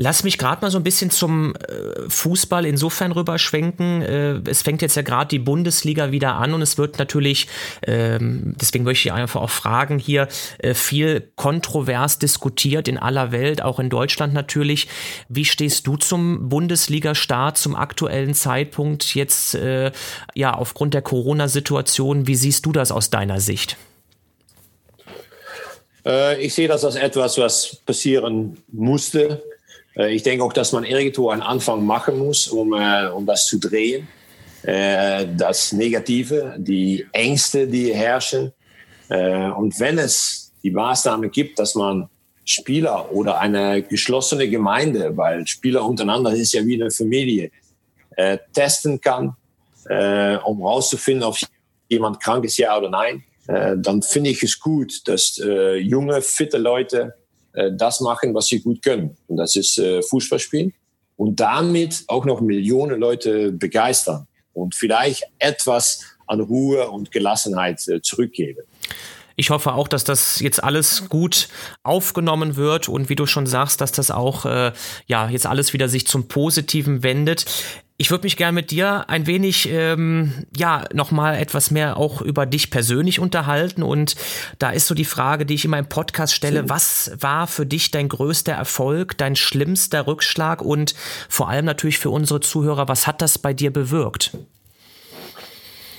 Lass 0.00 0.22
mich 0.22 0.38
gerade 0.38 0.62
mal 0.62 0.70
so 0.70 0.78
ein 0.78 0.84
bisschen 0.84 1.10
zum 1.10 1.56
äh, 1.56 2.08
Fußball 2.08 2.64
insofern 2.64 3.10
rüberschwenken. 3.10 4.02
Äh, 4.02 4.40
es 4.48 4.62
fängt 4.62 4.80
jetzt 4.80 4.94
ja 4.94 5.02
gerade 5.02 5.26
die 5.26 5.40
Bundesliga 5.40 6.12
wieder 6.12 6.36
an 6.36 6.54
und 6.54 6.62
es 6.62 6.78
wird 6.78 7.00
natürlich, 7.00 7.48
ähm, 7.84 8.54
deswegen 8.60 8.84
möchte 8.84 9.08
ich 9.08 9.12
einfach 9.12 9.40
auch 9.40 9.50
fragen, 9.50 9.98
hier 9.98 10.28
äh, 10.58 10.74
viel 10.74 11.32
kontrovers 11.34 12.20
diskutiert 12.20 12.86
in 12.86 12.96
aller 12.96 13.32
Welt, 13.32 13.60
auch 13.60 13.80
in 13.80 13.90
Deutschland 13.90 14.34
natürlich. 14.34 14.86
Wie 15.28 15.44
stehst 15.44 15.88
du 15.88 15.96
zum 15.96 16.48
Bundesliga-Start, 16.48 17.58
zum 17.58 17.74
aktuellen 17.74 18.34
Zeitpunkt 18.34 19.16
jetzt, 19.16 19.58
ja, 20.34 20.54
aufgrund 20.54 20.94
der 20.94 21.02
Corona-Situation? 21.02 22.28
Wie 22.28 22.36
siehst 22.36 22.64
du 22.66 22.72
das 22.72 22.92
aus 22.92 23.10
deiner 23.10 23.40
Sicht? 23.40 23.76
Ich 26.38 26.54
sehe 26.54 26.68
das 26.68 26.84
als 26.84 26.94
etwas, 26.94 27.38
was 27.38 27.76
passieren 27.84 28.58
musste. 28.68 29.42
Äh, 29.98 30.14
ich 30.14 30.22
denke 30.22 30.44
auch, 30.44 30.52
dass 30.52 30.72
man 30.72 30.84
irgendwo 30.84 31.30
einen 31.30 31.42
Anfang 31.42 31.84
machen 31.84 32.18
muss, 32.18 32.48
um, 32.48 32.72
äh, 32.72 33.08
um 33.08 33.26
das 33.26 33.46
zu 33.46 33.58
drehen. 33.58 34.08
Äh, 34.62 35.26
das 35.36 35.72
Negative, 35.72 36.54
die 36.58 37.06
Ängste, 37.12 37.66
die 37.66 37.92
herrschen. 37.94 38.52
und 39.10 39.80
wenn 39.80 39.96
es 39.96 40.52
die 40.62 40.70
Maßnahme 40.70 41.30
gibt, 41.30 41.58
dass 41.58 41.74
man 41.74 42.10
Spieler 42.44 43.10
oder 43.10 43.40
eine 43.40 43.82
geschlossene 43.82 44.50
Gemeinde, 44.50 45.16
weil 45.16 45.46
Spieler 45.46 45.82
untereinander 45.82 46.32
ist 46.34 46.52
ja 46.52 46.62
wie 46.66 46.74
eine 46.74 46.90
Familie, 46.90 47.50
testen 48.52 49.00
kann, 49.00 49.34
um 50.44 50.58
herauszufinden, 50.58 51.24
ob 51.24 51.36
jemand 51.88 52.20
krank 52.20 52.44
ist, 52.44 52.58
ja 52.58 52.76
oder 52.76 52.90
nein, 52.90 53.24
dann 53.46 54.02
finde 54.02 54.28
ich 54.28 54.42
es 54.42 54.60
gut, 54.60 55.08
dass 55.08 55.40
junge, 55.80 56.20
fitte 56.20 56.58
Leute 56.58 57.14
äh, 57.14 57.17
das 57.72 58.00
machen, 58.00 58.34
was 58.34 58.46
sie 58.46 58.60
gut 58.60 58.82
können. 58.82 59.16
Und 59.26 59.36
das 59.36 59.56
ist 59.56 59.78
äh, 59.78 60.02
Fußball 60.02 60.38
spielen 60.38 60.72
und 61.16 61.40
damit 61.40 62.04
auch 62.06 62.24
noch 62.24 62.40
Millionen 62.40 63.00
Leute 63.00 63.52
begeistern 63.52 64.26
und 64.52 64.74
vielleicht 64.74 65.24
etwas 65.38 66.04
an 66.26 66.40
Ruhe 66.40 66.88
und 66.90 67.10
Gelassenheit 67.10 67.86
äh, 67.88 68.00
zurückgeben. 68.00 68.62
Ich 69.40 69.50
hoffe 69.50 69.74
auch, 69.74 69.86
dass 69.86 70.02
das 70.02 70.40
jetzt 70.40 70.62
alles 70.64 71.08
gut 71.08 71.48
aufgenommen 71.84 72.56
wird 72.56 72.88
und 72.88 73.08
wie 73.08 73.14
du 73.14 73.24
schon 73.24 73.46
sagst, 73.46 73.80
dass 73.80 73.92
das 73.92 74.10
auch 74.10 74.44
äh, 74.46 74.72
ja 75.06 75.28
jetzt 75.28 75.46
alles 75.46 75.72
wieder 75.72 75.88
sich 75.88 76.08
zum 76.08 76.26
Positiven 76.26 77.04
wendet. 77.04 77.44
Ich 78.00 78.12
würde 78.12 78.22
mich 78.22 78.36
gerne 78.36 78.52
mit 78.52 78.70
dir 78.70 79.10
ein 79.10 79.26
wenig, 79.26 79.68
ähm, 79.72 80.46
ja, 80.56 80.84
nochmal 80.94 81.36
etwas 81.36 81.72
mehr 81.72 81.96
auch 81.96 82.22
über 82.22 82.46
dich 82.46 82.70
persönlich 82.70 83.18
unterhalten. 83.18 83.82
Und 83.82 84.14
da 84.60 84.70
ist 84.70 84.86
so 84.86 84.94
die 84.94 85.04
Frage, 85.04 85.44
die 85.44 85.54
ich 85.54 85.64
immer 85.64 85.80
im 85.80 85.88
Podcast 85.88 86.32
stelle, 86.32 86.68
was 86.68 87.10
war 87.18 87.48
für 87.48 87.66
dich 87.66 87.90
dein 87.90 88.08
größter 88.08 88.52
Erfolg, 88.52 89.18
dein 89.18 89.34
schlimmster 89.34 90.06
Rückschlag 90.06 90.62
und 90.62 90.94
vor 91.28 91.48
allem 91.48 91.64
natürlich 91.64 91.98
für 91.98 92.10
unsere 92.10 92.38
Zuhörer, 92.38 92.86
was 92.86 93.08
hat 93.08 93.20
das 93.20 93.36
bei 93.36 93.52
dir 93.52 93.72
bewirkt? 93.72 94.30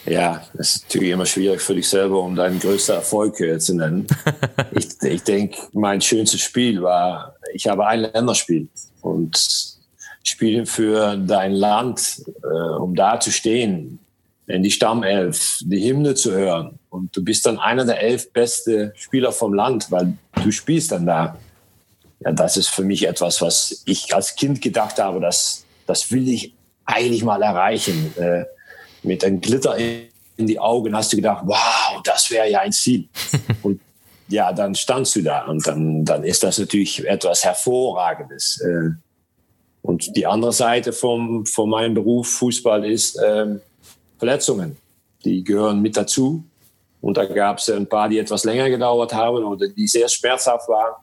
Ja, 0.06 0.42
das 0.54 0.78
ist 0.78 0.84
natürlich 0.86 1.10
immer 1.10 1.26
schwierig 1.26 1.60
für 1.60 1.76
dich 1.76 1.90
selber, 1.90 2.22
um 2.24 2.34
deinen 2.34 2.62
größten 2.62 2.96
Erfolg 2.96 3.42
äh, 3.42 3.60
zu 3.60 3.76
nennen. 3.76 4.08
ich, 4.72 4.88
ich 5.04 5.24
denke, 5.24 5.58
mein 5.74 6.00
schönstes 6.00 6.40
Spiel 6.40 6.82
war, 6.82 7.36
ich 7.54 7.68
habe 7.68 7.86
ein 7.86 8.00
Länderspiel 8.00 8.70
und 9.02 9.79
spielen 10.24 10.66
für 10.66 11.18
dein 11.18 11.54
Land, 11.54 12.24
äh, 12.44 12.48
um 12.48 12.96
da 12.96 13.20
zu 13.20 13.32
stehen, 13.32 14.00
in 14.48 14.64
die 14.64 14.72
Stammelf, 14.72 15.60
die 15.62 15.88
Hymne 15.88 16.16
zu 16.16 16.32
hören. 16.32 16.80
Und 16.90 17.16
du 17.16 17.24
bist 17.24 17.46
dann 17.46 17.60
einer 17.60 17.86
der 17.86 18.02
elf 18.02 18.32
beste 18.32 18.94
Spieler 18.96 19.32
vom 19.32 19.54
Land, 19.54 19.92
weil 19.92 20.14
du 20.44 20.52
spielst 20.52 20.92
dann 20.92 21.06
da. 21.06 21.38
Ja, 22.20 22.32
das 22.32 22.58
ist 22.58 22.68
für 22.68 22.84
mich 22.84 23.08
etwas, 23.08 23.42
was 23.42 23.84
ich 23.86 24.14
als 24.14 24.36
Kind 24.36 24.62
gedacht 24.62 25.00
habe, 25.00 25.20
das, 25.20 25.66
das 25.86 26.12
will 26.12 26.28
ich 26.28 26.54
eigentlich 26.86 27.24
mal 27.24 27.42
erreichen. 27.42 28.14
Äh, 28.18 28.46
mit 29.04 29.24
einem 29.24 29.40
Glitter 29.40 29.78
in 29.78 30.48
die 30.48 30.60
Augen 30.60 30.96
hast 30.96 31.14
du 31.14 31.18
gedacht, 31.18 31.44
wow, 31.46 32.02
das 32.04 32.30
wäre 32.32 32.50
ja 32.50 32.62
ein 32.62 32.72
Ziel. 32.72 33.08
Und 33.62 33.80
ja, 34.30 34.52
dann 34.52 34.76
standst 34.76 35.16
du 35.16 35.24
da 35.24 35.46
und 35.46 35.66
dann, 35.66 36.06
dann 36.06 36.24
ist 36.24 36.44
das 36.44 36.60
natürlich 36.60 37.04
etwas 37.08 37.44
Hervorragendes. 37.44 38.62
Äh, 38.62 38.92
und 39.90 40.16
die 40.16 40.28
andere 40.28 40.54
Seite 40.54 40.94
vom, 40.94 41.48
von 41.48 41.68
meinem 41.68 41.96
Beruf 41.96 42.28
Fußball 42.28 42.86
ist 42.86 43.20
ähm, 43.26 43.60
Verletzungen. 44.20 44.78
Die 45.26 45.44
gehören 45.44 45.82
mit 45.82 45.98
dazu. 45.98 46.44
Und 47.02 47.18
da 47.18 47.26
gab 47.26 47.58
es 47.58 47.72
ein 47.72 47.88
paar, 47.88 48.08
die 48.08 48.20
etwas 48.20 48.44
länger 48.44 48.70
gedauert 48.70 49.16
haben 49.16 49.44
oder 49.44 49.68
die 49.68 49.88
sehr 49.88 50.08
schmerzhaft 50.08 50.70
waren. 50.70 50.94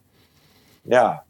Ja, 0.84 1.24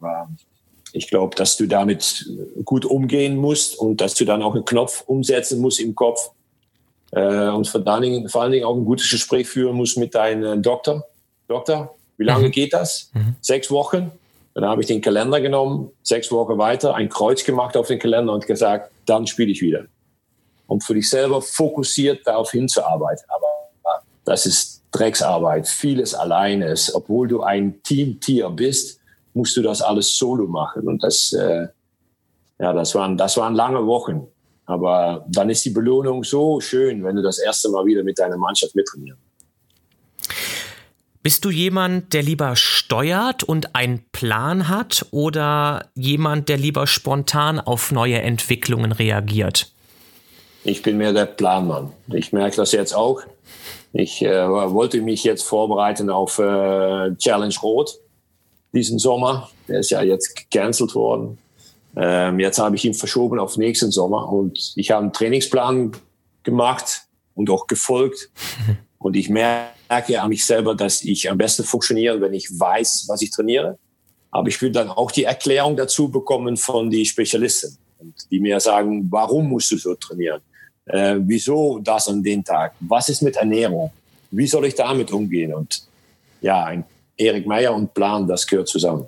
ich 0.93 1.07
glaube, 1.07 1.35
dass 1.35 1.57
du 1.57 1.65
damit 1.65 2.29
gut 2.63 2.85
umgehen 2.85 3.35
musst 3.35 3.75
und 3.79 4.01
dass 4.01 4.13
du 4.13 4.23
dann 4.23 4.43
auch 4.43 4.53
einen 4.53 4.65
Knopf 4.65 5.03
umsetzen 5.07 5.59
musst 5.59 5.79
im 5.79 5.95
Kopf. 5.95 6.29
Äh, 7.11 7.47
und 7.47 7.67
vor 7.67 7.87
allen, 7.87 8.03
Dingen, 8.03 8.29
vor 8.29 8.43
allen 8.43 8.51
Dingen 8.51 8.65
auch 8.65 8.75
ein 8.75 8.85
gutes 8.85 9.09
Gespräch 9.09 9.47
führen 9.47 9.75
musst 9.75 9.97
mit 9.97 10.13
deinem 10.13 10.61
Doktor. 10.61 11.05
Doktor, 11.47 11.95
wie 12.17 12.25
lange 12.25 12.49
mhm. 12.49 12.51
geht 12.51 12.73
das? 12.73 13.09
Mhm. 13.15 13.35
Sechs 13.41 13.71
Wochen? 13.71 14.11
Dann 14.57 14.71
habe 14.71 14.81
ich 14.81 14.87
den 14.87 15.01
Kalender 15.01 15.39
genommen, 15.39 15.91
sechs 16.01 16.31
Wochen 16.31 16.57
weiter, 16.57 16.95
ein 16.95 17.09
Kreuz 17.09 17.43
gemacht 17.43 17.77
auf 17.77 17.89
den 17.89 17.99
Kalender 17.99 18.33
und 18.33 18.47
gesagt, 18.47 18.91
dann 19.05 19.27
spiele 19.27 19.51
ich 19.51 19.61
wieder. 19.61 19.85
Um 20.65 20.81
für 20.81 20.95
dich 20.95 21.07
selber 21.11 21.43
fokussiert 21.43 22.25
darauf 22.25 22.49
hinzuarbeiten. 22.49 23.23
Aber 23.29 24.01
das 24.25 24.47
ist 24.47 24.81
Drecksarbeit, 24.91 25.67
vieles 25.67 26.15
alleine. 26.15 26.73
Obwohl 26.95 27.27
du 27.27 27.43
ein 27.43 27.83
Teamtier 27.83 28.49
bist, 28.49 28.99
musst 29.35 29.55
du 29.57 29.61
das 29.61 29.83
alles 29.83 30.17
solo 30.17 30.47
machen. 30.47 30.87
Und 30.87 31.03
das, 31.03 31.33
äh, 31.33 31.67
ja, 32.57 32.73
das 32.73 32.95
waren, 32.95 33.15
das 33.15 33.37
waren 33.37 33.53
lange 33.53 33.85
Wochen. 33.85 34.25
Aber 34.65 35.23
dann 35.29 35.51
ist 35.51 35.65
die 35.65 35.69
Belohnung 35.69 36.23
so 36.23 36.59
schön, 36.61 37.03
wenn 37.03 37.15
du 37.15 37.21
das 37.21 37.37
erste 37.37 37.69
Mal 37.69 37.85
wieder 37.85 38.01
mit 38.01 38.17
deiner 38.17 38.37
Mannschaft 38.37 38.73
mittrainierst. 38.73 39.21
Bist 41.27 41.43
du 41.43 41.49
jemand, 41.49 42.13
der 42.13 42.23
lieber 42.23 42.55
steuert 42.55 43.43
und 43.43 43.75
einen 43.75 44.05
Plan 44.13 44.69
hat 44.69 45.05
oder 45.11 45.89
jemand, 45.93 46.47
der 46.47 46.55
lieber 46.55 46.87
spontan 46.87 47.59
auf 47.59 47.91
neue 47.91 48.21
Entwicklungen 48.21 48.93
reagiert? 48.93 49.69
Ich 50.63 50.81
bin 50.83 50.95
mehr 50.95 51.11
der 51.11 51.25
Planmann. 51.25 51.91
Ich 52.13 52.31
merke 52.31 52.55
das 52.55 52.71
jetzt 52.71 52.95
auch. 52.95 53.23
Ich 53.91 54.21
äh, 54.21 54.47
wollte 54.47 55.01
mich 55.01 55.25
jetzt 55.25 55.43
vorbereiten 55.43 56.09
auf 56.09 56.39
äh, 56.39 57.13
Challenge 57.17 57.55
Rot 57.61 57.99
diesen 58.71 58.97
Sommer. 58.97 59.49
Der 59.67 59.81
ist 59.81 59.89
ja 59.89 60.01
jetzt 60.03 60.33
gecancelt 60.33 60.95
worden. 60.95 61.39
Ähm, 61.97 62.39
jetzt 62.39 62.57
habe 62.57 62.77
ich 62.77 62.85
ihn 62.85 62.93
verschoben 62.93 63.37
auf 63.37 63.57
nächsten 63.57 63.91
Sommer 63.91 64.31
und 64.31 64.71
ich 64.77 64.91
habe 64.91 65.01
einen 65.01 65.11
Trainingsplan 65.11 65.91
gemacht 66.43 67.01
und 67.35 67.49
auch 67.49 67.67
gefolgt. 67.67 68.29
Und 68.99 69.15
ich 69.15 69.29
merke 69.29 69.76
an 69.89 70.29
mich 70.29 70.45
selber, 70.45 70.75
dass 70.75 71.01
ich 71.01 71.29
am 71.29 71.37
besten 71.37 71.63
funktioniere, 71.63 72.19
wenn 72.21 72.33
ich 72.33 72.47
weiß, 72.49 73.05
was 73.07 73.21
ich 73.21 73.31
trainiere. 73.31 73.77
Aber 74.31 74.49
ich 74.49 74.61
will 74.61 74.71
dann 74.71 74.89
auch 74.89 75.11
die 75.11 75.23
Erklärung 75.23 75.75
dazu 75.75 76.09
bekommen 76.09 76.57
von 76.57 76.89
den 76.89 77.05
Spezialisten, 77.05 77.77
die 78.29 78.39
mir 78.39 78.59
sagen, 78.59 79.07
warum 79.09 79.49
musst 79.49 79.71
du 79.71 79.77
so 79.77 79.95
trainieren? 79.95 80.41
Äh, 80.85 81.15
wieso 81.19 81.79
das 81.79 82.07
an 82.07 82.21
den 82.21 82.43
Tag? 82.43 82.75
Was 82.81 83.09
ist 83.09 83.21
mit 83.21 83.35
Ernährung? 83.35 83.91
Wie 84.31 84.47
soll 84.47 84.65
ich 84.65 84.75
damit 84.75 85.11
umgehen? 85.11 85.53
Und 85.53 85.83
ja, 86.41 86.65
ein 86.65 86.83
Erik 87.17 87.47
Meyer 87.47 87.73
und 87.73 87.93
Plan, 87.93 88.27
das 88.27 88.45
gehört 88.45 88.67
zusammen. 88.67 89.07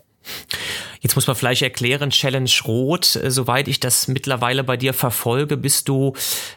Jetzt 1.01 1.15
muss 1.15 1.27
man 1.27 1.35
vielleicht 1.35 1.61
erklären, 1.61 2.09
Challenge 2.09 2.49
Rot, 2.65 3.15
äh, 3.15 3.31
soweit 3.31 3.67
ich 3.67 3.79
das 3.79 4.07
mittlerweile 4.07 4.63
bei 4.63 4.75
dir 4.75 4.93
verfolge, 4.93 5.55
bist 5.55 5.87
du 5.87 6.13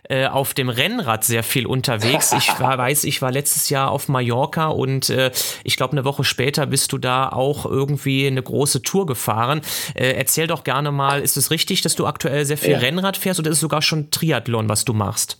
äh, 0.09 0.27
auf 0.27 0.53
dem 0.55 0.69
Rennrad 0.69 1.25
sehr 1.25 1.45
viel 1.45 1.67
unterwegs. 1.67 2.33
Ich 2.33 2.49
war, 2.61 2.77
weiß, 2.77 3.05
ich 3.05 3.23
war 3.23 3.31
letztes 3.31 3.71
Jahr 3.71 3.91
auf 3.91 4.09
Mallorca 4.09 4.69
und 4.69 5.11
äh, 5.11 5.31
ich 5.63 5.77
glaube, 5.77 5.93
eine 5.93 6.05
Woche 6.05 6.25
später 6.25 6.67
bist 6.67 6.93
du 6.93 6.99
da 6.99 7.29
auch 7.29 7.67
irgendwie 7.67 8.27
eine 8.27 8.43
große 8.43 8.83
Tour 8.83 9.07
gefahren. 9.07 9.61
Äh, 9.95 10.13
erzähl 10.13 10.49
doch 10.49 10.65
gerne 10.65 10.91
mal, 10.91 11.21
ist 11.21 11.37
es 11.37 11.51
richtig, 11.51 11.83
dass 11.83 11.95
du 11.95 12.07
aktuell 12.07 12.45
sehr 12.45 12.59
viel 12.59 12.73
ja. 12.73 12.79
Rennrad 12.79 13.17
fährst 13.17 13.39
oder 13.39 13.51
ist 13.51 13.59
es 13.59 13.61
sogar 13.61 13.83
schon 13.83 14.11
Triathlon, 14.11 14.69
was 14.69 14.85
du 14.85 14.93
machst? 14.93 15.39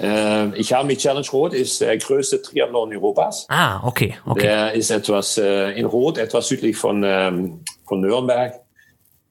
Äh, 0.00 0.54
ich 0.58 0.72
habe 0.72 0.86
mit 0.86 0.98
Challenge 0.98 1.26
Rot, 1.32 1.54
ist 1.54 1.80
der 1.80 1.96
größte 1.98 2.42
Triathlon 2.42 2.92
Europas. 2.92 3.46
Ah, 3.48 3.86
okay. 3.86 4.16
okay. 4.26 4.42
Der 4.42 4.72
ist 4.74 4.90
etwas 4.90 5.38
äh, 5.38 5.72
in 5.72 5.86
Rot, 5.86 6.18
etwas 6.18 6.48
südlich 6.48 6.76
von, 6.76 7.02
ähm, 7.04 7.64
von 7.86 8.00
Nürnberg. 8.00 8.60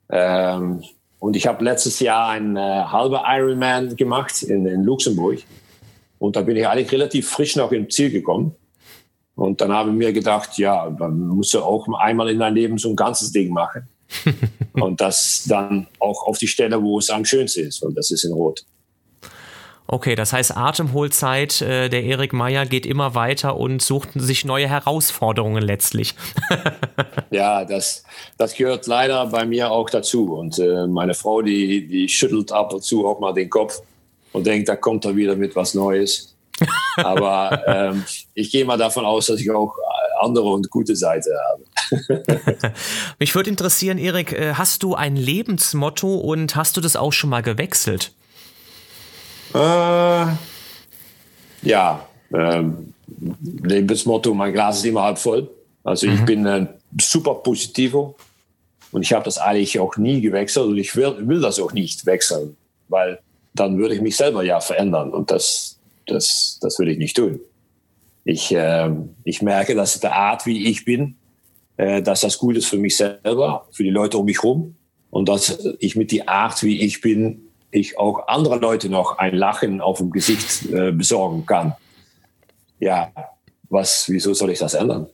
Ähm, 0.09 0.83
und 1.19 1.35
ich 1.35 1.47
habe 1.47 1.63
letztes 1.63 1.99
Jahr 1.99 2.29
einen 2.29 2.55
äh, 2.55 2.59
halber 2.59 3.23
Ironman 3.27 3.95
gemacht 3.95 4.41
in, 4.43 4.65
in 4.65 4.83
Luxemburg. 4.83 5.39
Und 6.17 6.35
da 6.35 6.41
bin 6.41 6.57
ich 6.57 6.67
eigentlich 6.67 6.91
relativ 6.91 7.29
frisch 7.29 7.55
noch 7.55 7.71
ins 7.71 7.95
Ziel 7.95 8.09
gekommen. 8.09 8.55
Und 9.35 9.61
dann 9.61 9.71
habe 9.71 9.89
ich 9.89 9.95
mir 9.95 10.11
gedacht, 10.11 10.57
ja, 10.57 10.89
dann 10.89 11.27
musst 11.27 11.53
du 11.53 11.59
auch 11.59 11.87
einmal 11.97 12.29
in 12.29 12.39
deinem 12.39 12.55
Leben 12.55 12.77
so 12.77 12.89
ein 12.89 12.95
ganzes 12.95 13.31
Ding 13.31 13.53
machen. 13.53 13.87
und 14.73 14.99
das 14.99 15.45
dann 15.47 15.87
auch 15.99 16.25
auf 16.25 16.37
die 16.37 16.47
Stelle, 16.47 16.81
wo 16.81 16.99
es 16.99 17.09
am 17.09 17.23
schönsten 17.23 17.67
ist. 17.67 17.81
Und 17.83 17.97
das 17.97 18.11
ist 18.11 18.23
in 18.23 18.33
Rot. 18.33 18.65
Okay, 19.91 20.13
das 20.13 20.33
heißt, 20.33 20.55
Atemholzeit, 20.55 21.63
äh, 21.63 21.89
der 21.89 22.03
Erik 22.03 22.31
Meyer 22.31 22.67
geht 22.67 22.85
immer 22.85 23.15
weiter 23.15 23.57
und 23.57 23.81
sucht 23.81 24.09
sich 24.13 24.45
neue 24.45 24.69
Herausforderungen 24.69 25.63
letztlich. 25.63 26.13
ja, 27.31 27.65
das, 27.65 28.03
das 28.37 28.53
gehört 28.53 28.85
leider 28.85 29.25
bei 29.25 29.45
mir 29.45 29.71
auch 29.71 29.89
dazu. 29.89 30.35
Und 30.35 30.59
äh, 30.59 30.85
meine 30.85 31.15
Frau, 31.15 31.41
die, 31.41 31.87
die 31.87 32.07
schüttelt 32.07 32.51
ab 32.51 32.71
und 32.71 32.83
zu 32.83 33.07
auch 33.07 33.19
mal 33.19 33.33
den 33.33 33.49
Kopf 33.49 33.81
und 34.31 34.45
denkt, 34.45 34.69
da 34.69 34.75
kommt 34.75 35.05
er 35.05 35.15
wieder 35.15 35.35
mit 35.35 35.55
was 35.55 35.73
Neues. 35.73 36.35
Aber 36.97 37.63
ähm, 37.65 38.03
ich 38.35 38.51
gehe 38.51 38.65
mal 38.65 38.77
davon 38.77 39.07
aus, 39.07 39.25
dass 39.25 39.41
ich 39.41 39.49
auch 39.49 39.73
andere 40.21 40.49
und 40.49 40.69
gute 40.69 40.95
Seite 40.95 41.31
habe. 41.49 42.23
Mich 43.17 43.33
würde 43.33 43.49
interessieren, 43.49 43.97
Erik, 43.97 44.33
äh, 44.33 44.53
hast 44.53 44.83
du 44.83 44.93
ein 44.93 45.15
Lebensmotto 45.15 46.13
und 46.13 46.55
hast 46.55 46.77
du 46.77 46.81
das 46.81 46.95
auch 46.95 47.11
schon 47.11 47.31
mal 47.31 47.41
gewechselt? 47.41 48.11
Äh, 49.53 50.25
ja, 51.63 52.07
ähm, 52.33 52.93
Lebensmotto, 53.63 54.33
mein 54.33 54.53
Glas 54.53 54.79
ist 54.79 54.85
immer 54.85 55.03
halb 55.03 55.17
voll. 55.17 55.49
Also 55.83 56.07
mhm. 56.07 56.13
ich 56.13 56.25
bin 56.25 56.47
ein 56.47 56.69
super 56.99 57.35
positivo 57.35 58.15
und 58.91 59.01
ich 59.01 59.13
habe 59.13 59.25
das 59.25 59.37
eigentlich 59.37 59.79
auch 59.79 59.97
nie 59.97 60.21
gewechselt 60.21 60.67
und 60.67 60.77
ich 60.77 60.95
will, 60.95 61.15
will 61.27 61.41
das 61.41 61.59
auch 61.59 61.73
nicht 61.73 62.05
wechseln, 62.05 62.55
weil 62.87 63.19
dann 63.53 63.77
würde 63.77 63.95
ich 63.95 64.01
mich 64.01 64.15
selber 64.15 64.43
ja 64.43 64.59
verändern 64.59 65.11
und 65.11 65.31
das, 65.31 65.79
das, 66.05 66.59
das 66.61 66.79
will 66.79 66.89
ich 66.89 66.97
nicht 66.97 67.15
tun. 67.15 67.39
Ich, 68.25 68.53
äh, 68.53 68.89
ich 69.23 69.41
merke, 69.41 69.75
dass 69.75 69.99
die 69.99 70.07
Art, 70.07 70.45
wie 70.45 70.67
ich 70.67 70.85
bin, 70.85 71.15
äh, 71.77 72.01
dass 72.01 72.21
das 72.21 72.37
gut 72.37 72.57
ist 72.57 72.67
für 72.67 72.77
mich 72.77 72.95
selber, 72.97 73.67
für 73.71 73.83
die 73.83 73.89
Leute 73.89 74.17
um 74.17 74.25
mich 74.25 74.37
herum 74.37 74.75
und 75.09 75.29
dass 75.29 75.57
ich 75.79 75.95
mit 75.95 76.11
der 76.11 76.29
Art, 76.29 76.61
wie 76.63 76.81
ich 76.81 77.01
bin, 77.01 77.48
ich 77.71 77.97
auch 77.97 78.27
andere 78.27 78.57
Leute 78.57 78.89
noch 78.89 79.17
ein 79.17 79.35
Lachen 79.35 79.81
auf 79.81 79.97
dem 79.99 80.11
Gesicht 80.11 80.65
äh, 80.71 80.91
besorgen 80.91 81.45
kann. 81.45 81.75
Ja, 82.79 83.11
was, 83.69 84.09
wieso 84.09 84.33
soll 84.33 84.51
ich 84.51 84.59
das 84.59 84.73
ändern? 84.73 85.07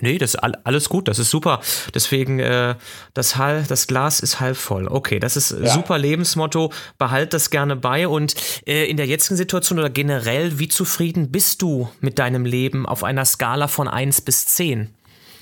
Nee, 0.00 0.18
das 0.18 0.34
ist 0.34 0.40
alles 0.40 0.88
gut, 0.88 1.08
das 1.08 1.18
ist 1.18 1.30
super. 1.30 1.60
Deswegen, 1.94 2.38
äh, 2.38 2.74
das, 3.12 3.36
halb, 3.36 3.68
das 3.68 3.86
Glas 3.86 4.20
ist 4.20 4.40
halb 4.40 4.56
voll. 4.56 4.88
Okay, 4.88 5.18
das 5.18 5.36
ist 5.36 5.50
ja. 5.50 5.66
super 5.66 5.98
Lebensmotto. 5.98 6.72
Behalt 6.98 7.34
das 7.34 7.50
gerne 7.50 7.76
bei. 7.76 8.08
Und 8.08 8.34
äh, 8.66 8.86
in 8.86 8.96
der 8.96 9.06
jetzigen 9.06 9.36
Situation 9.36 9.78
oder 9.78 9.90
generell, 9.90 10.58
wie 10.58 10.68
zufrieden 10.68 11.30
bist 11.30 11.62
du 11.62 11.88
mit 12.00 12.18
deinem 12.18 12.46
Leben 12.46 12.86
auf 12.86 13.04
einer 13.04 13.24
Skala 13.24 13.68
von 13.68 13.88
1 13.88 14.22
bis 14.22 14.46
10? 14.46 14.94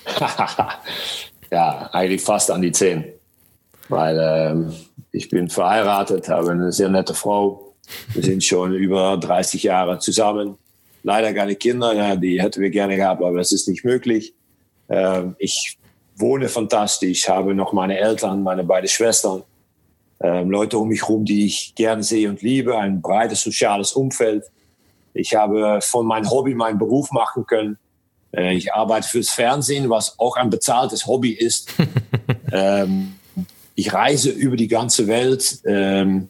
ja, 1.51 1.89
eigentlich 1.93 2.21
fast 2.21 2.51
an 2.51 2.61
die 2.61 2.71
10. 2.71 3.05
Weil 3.89 4.17
ähm, 4.19 4.73
ich 5.13 5.29
bin 5.29 5.49
verheiratet, 5.49 6.27
habe 6.27 6.51
eine 6.51 6.73
sehr 6.73 6.89
nette 6.89 7.13
Frau. 7.13 7.73
Wir 8.13 8.23
sind 8.23 8.43
schon 8.43 8.73
über 8.73 9.15
30 9.17 9.63
Jahre 9.63 9.99
zusammen 9.99 10.57
leider 11.03 11.33
keine 11.33 11.55
Kinder, 11.55 11.93
ja, 11.93 12.15
die 12.15 12.41
hätten 12.41 12.61
wir 12.61 12.69
gerne 12.69 12.95
gehabt, 12.95 13.21
aber 13.21 13.37
das 13.37 13.51
ist 13.51 13.67
nicht 13.67 13.85
möglich. 13.85 14.33
Ähm, 14.89 15.35
ich 15.37 15.77
wohne 16.15 16.49
fantastisch, 16.49 17.29
habe 17.29 17.53
noch 17.53 17.73
meine 17.73 17.99
Eltern, 17.99 18.41
meine 18.43 18.63
beiden 18.63 18.89
Schwestern, 18.89 19.43
ähm, 20.21 20.49
Leute 20.49 20.77
um 20.77 20.87
mich 20.87 21.01
herum, 21.01 21.25
die 21.25 21.45
ich 21.45 21.75
gerne 21.75 22.03
sehe 22.03 22.29
und 22.29 22.41
liebe, 22.41 22.77
ein 22.77 23.01
breites 23.01 23.41
soziales 23.41 23.93
Umfeld. 23.93 24.45
Ich 25.13 25.35
habe 25.35 25.79
von 25.81 26.05
meinem 26.05 26.29
Hobby 26.29 26.55
meinen 26.55 26.79
Beruf 26.79 27.11
machen 27.11 27.45
können. 27.45 27.77
Äh, 28.31 28.55
ich 28.55 28.73
arbeite 28.73 29.07
fürs 29.07 29.29
Fernsehen, 29.29 29.89
was 29.89 30.17
auch 30.17 30.37
ein 30.37 30.49
bezahltes 30.49 31.05
Hobby 31.05 31.31
ist. 31.31 31.73
ähm, 32.51 33.15
ich 33.75 33.93
reise 33.93 34.29
über 34.29 34.55
die 34.55 34.67
ganze 34.67 35.07
Welt. 35.07 35.59
Ähm, 35.65 36.29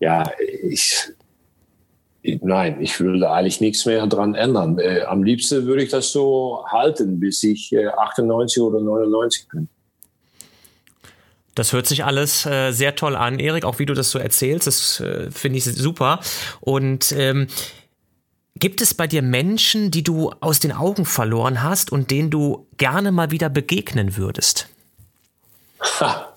ja, 0.00 0.30
ich, 0.62 1.12
Nein, 2.42 2.80
ich 2.80 2.98
würde 2.98 3.30
eigentlich 3.30 3.60
nichts 3.60 3.86
mehr 3.86 4.04
daran 4.06 4.34
ändern. 4.34 4.78
Äh, 4.78 5.02
am 5.02 5.22
liebsten 5.22 5.64
würde 5.66 5.84
ich 5.84 5.90
das 5.90 6.10
so 6.10 6.64
halten, 6.66 7.20
bis 7.20 7.42
ich 7.42 7.72
äh, 7.72 7.86
98 7.86 8.62
oder 8.62 8.80
99 8.80 9.48
bin. 9.48 9.68
Das 11.54 11.72
hört 11.72 11.86
sich 11.86 12.04
alles 12.04 12.44
äh, 12.44 12.72
sehr 12.72 12.96
toll 12.96 13.16
an, 13.16 13.38
Erik, 13.38 13.64
auch 13.64 13.78
wie 13.78 13.86
du 13.86 13.94
das 13.94 14.10
so 14.10 14.18
erzählst. 14.18 14.66
Das 14.66 15.00
äh, 15.00 15.30
finde 15.30 15.58
ich 15.58 15.64
super. 15.64 16.20
Und 16.60 17.12
ähm, 17.12 17.46
gibt 18.56 18.82
es 18.82 18.92
bei 18.92 19.06
dir 19.06 19.22
Menschen, 19.22 19.90
die 19.90 20.02
du 20.02 20.32
aus 20.40 20.60
den 20.60 20.72
Augen 20.72 21.04
verloren 21.04 21.62
hast 21.62 21.92
und 21.92 22.10
denen 22.10 22.30
du 22.30 22.66
gerne 22.76 23.12
mal 23.12 23.30
wieder 23.30 23.48
begegnen 23.48 24.16
würdest? 24.16 24.68
Ha. 26.00 26.35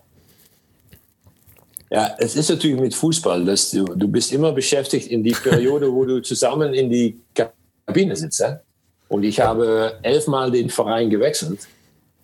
Ja, 1.91 2.15
es 2.19 2.36
ist 2.36 2.50
natürlich 2.50 2.79
mit 2.79 2.93
Fußball, 2.93 3.43
dass 3.46 3.72
du, 3.72 3.84
du 3.84 4.08
bist 4.08 4.31
immer 4.31 4.51
beschäftigt 4.51 5.08
in 5.08 5.24
die 5.24 5.31
Periode, 5.31 5.91
wo 5.91 6.05
du 6.05 6.22
zusammen 6.22 6.74
in 6.74 6.89
die 6.89 7.19
Kabine 7.34 8.15
sitzt. 8.15 8.43
Und 9.08 9.24
ich 9.24 9.39
habe 9.39 9.98
elfmal 10.03 10.51
den 10.51 10.69
Verein 10.69 11.10
gewechselt. 11.10 11.67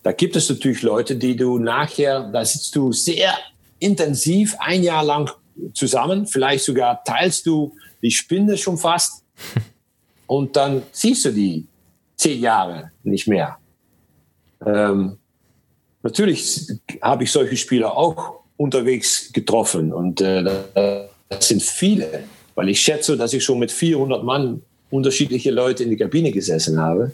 Da 0.03 0.11
gibt 0.11 0.35
es 0.35 0.49
natürlich 0.49 0.83
Leute, 0.83 1.15
die 1.15 1.35
du 1.35 1.57
nachher, 1.57 2.29
da 2.31 2.45
sitzt 2.45 2.75
du 2.75 2.91
sehr 2.91 3.35
intensiv 3.79 4.55
ein 4.59 4.83
Jahr 4.83 5.03
lang 5.03 5.31
zusammen. 5.73 6.27
Vielleicht 6.27 6.63
sogar 6.63 7.03
teilst 7.03 7.47
du 7.47 7.75
die 8.03 8.11
Spinde 8.11 8.57
schon 8.57 8.77
fast. 8.77 9.23
Und 10.27 10.55
dann 10.55 10.83
siehst 10.91 11.25
du 11.25 11.31
die 11.31 11.67
zehn 12.15 12.39
Jahre 12.39 12.91
nicht 13.03 13.27
mehr. 13.27 13.57
Ähm, 14.63 15.17
natürlich 16.03 16.67
habe 17.01 17.23
ich 17.23 17.31
solche 17.31 17.57
Spieler 17.57 17.97
auch 17.97 18.44
unterwegs 18.57 19.31
getroffen. 19.33 19.93
Und 19.93 20.21
äh, 20.21 20.43
das 21.29 21.47
sind 21.47 21.61
viele, 21.61 22.23
weil 22.55 22.69
ich 22.69 22.79
schätze, 22.79 23.17
dass 23.17 23.33
ich 23.33 23.43
schon 23.43 23.59
mit 23.59 23.71
400 23.71 24.23
Mann 24.23 24.61
unterschiedliche 24.89 25.51
Leute 25.51 25.83
in 25.83 25.89
die 25.89 25.97
Kabine 25.97 26.31
gesessen 26.31 26.79
habe. 26.79 27.11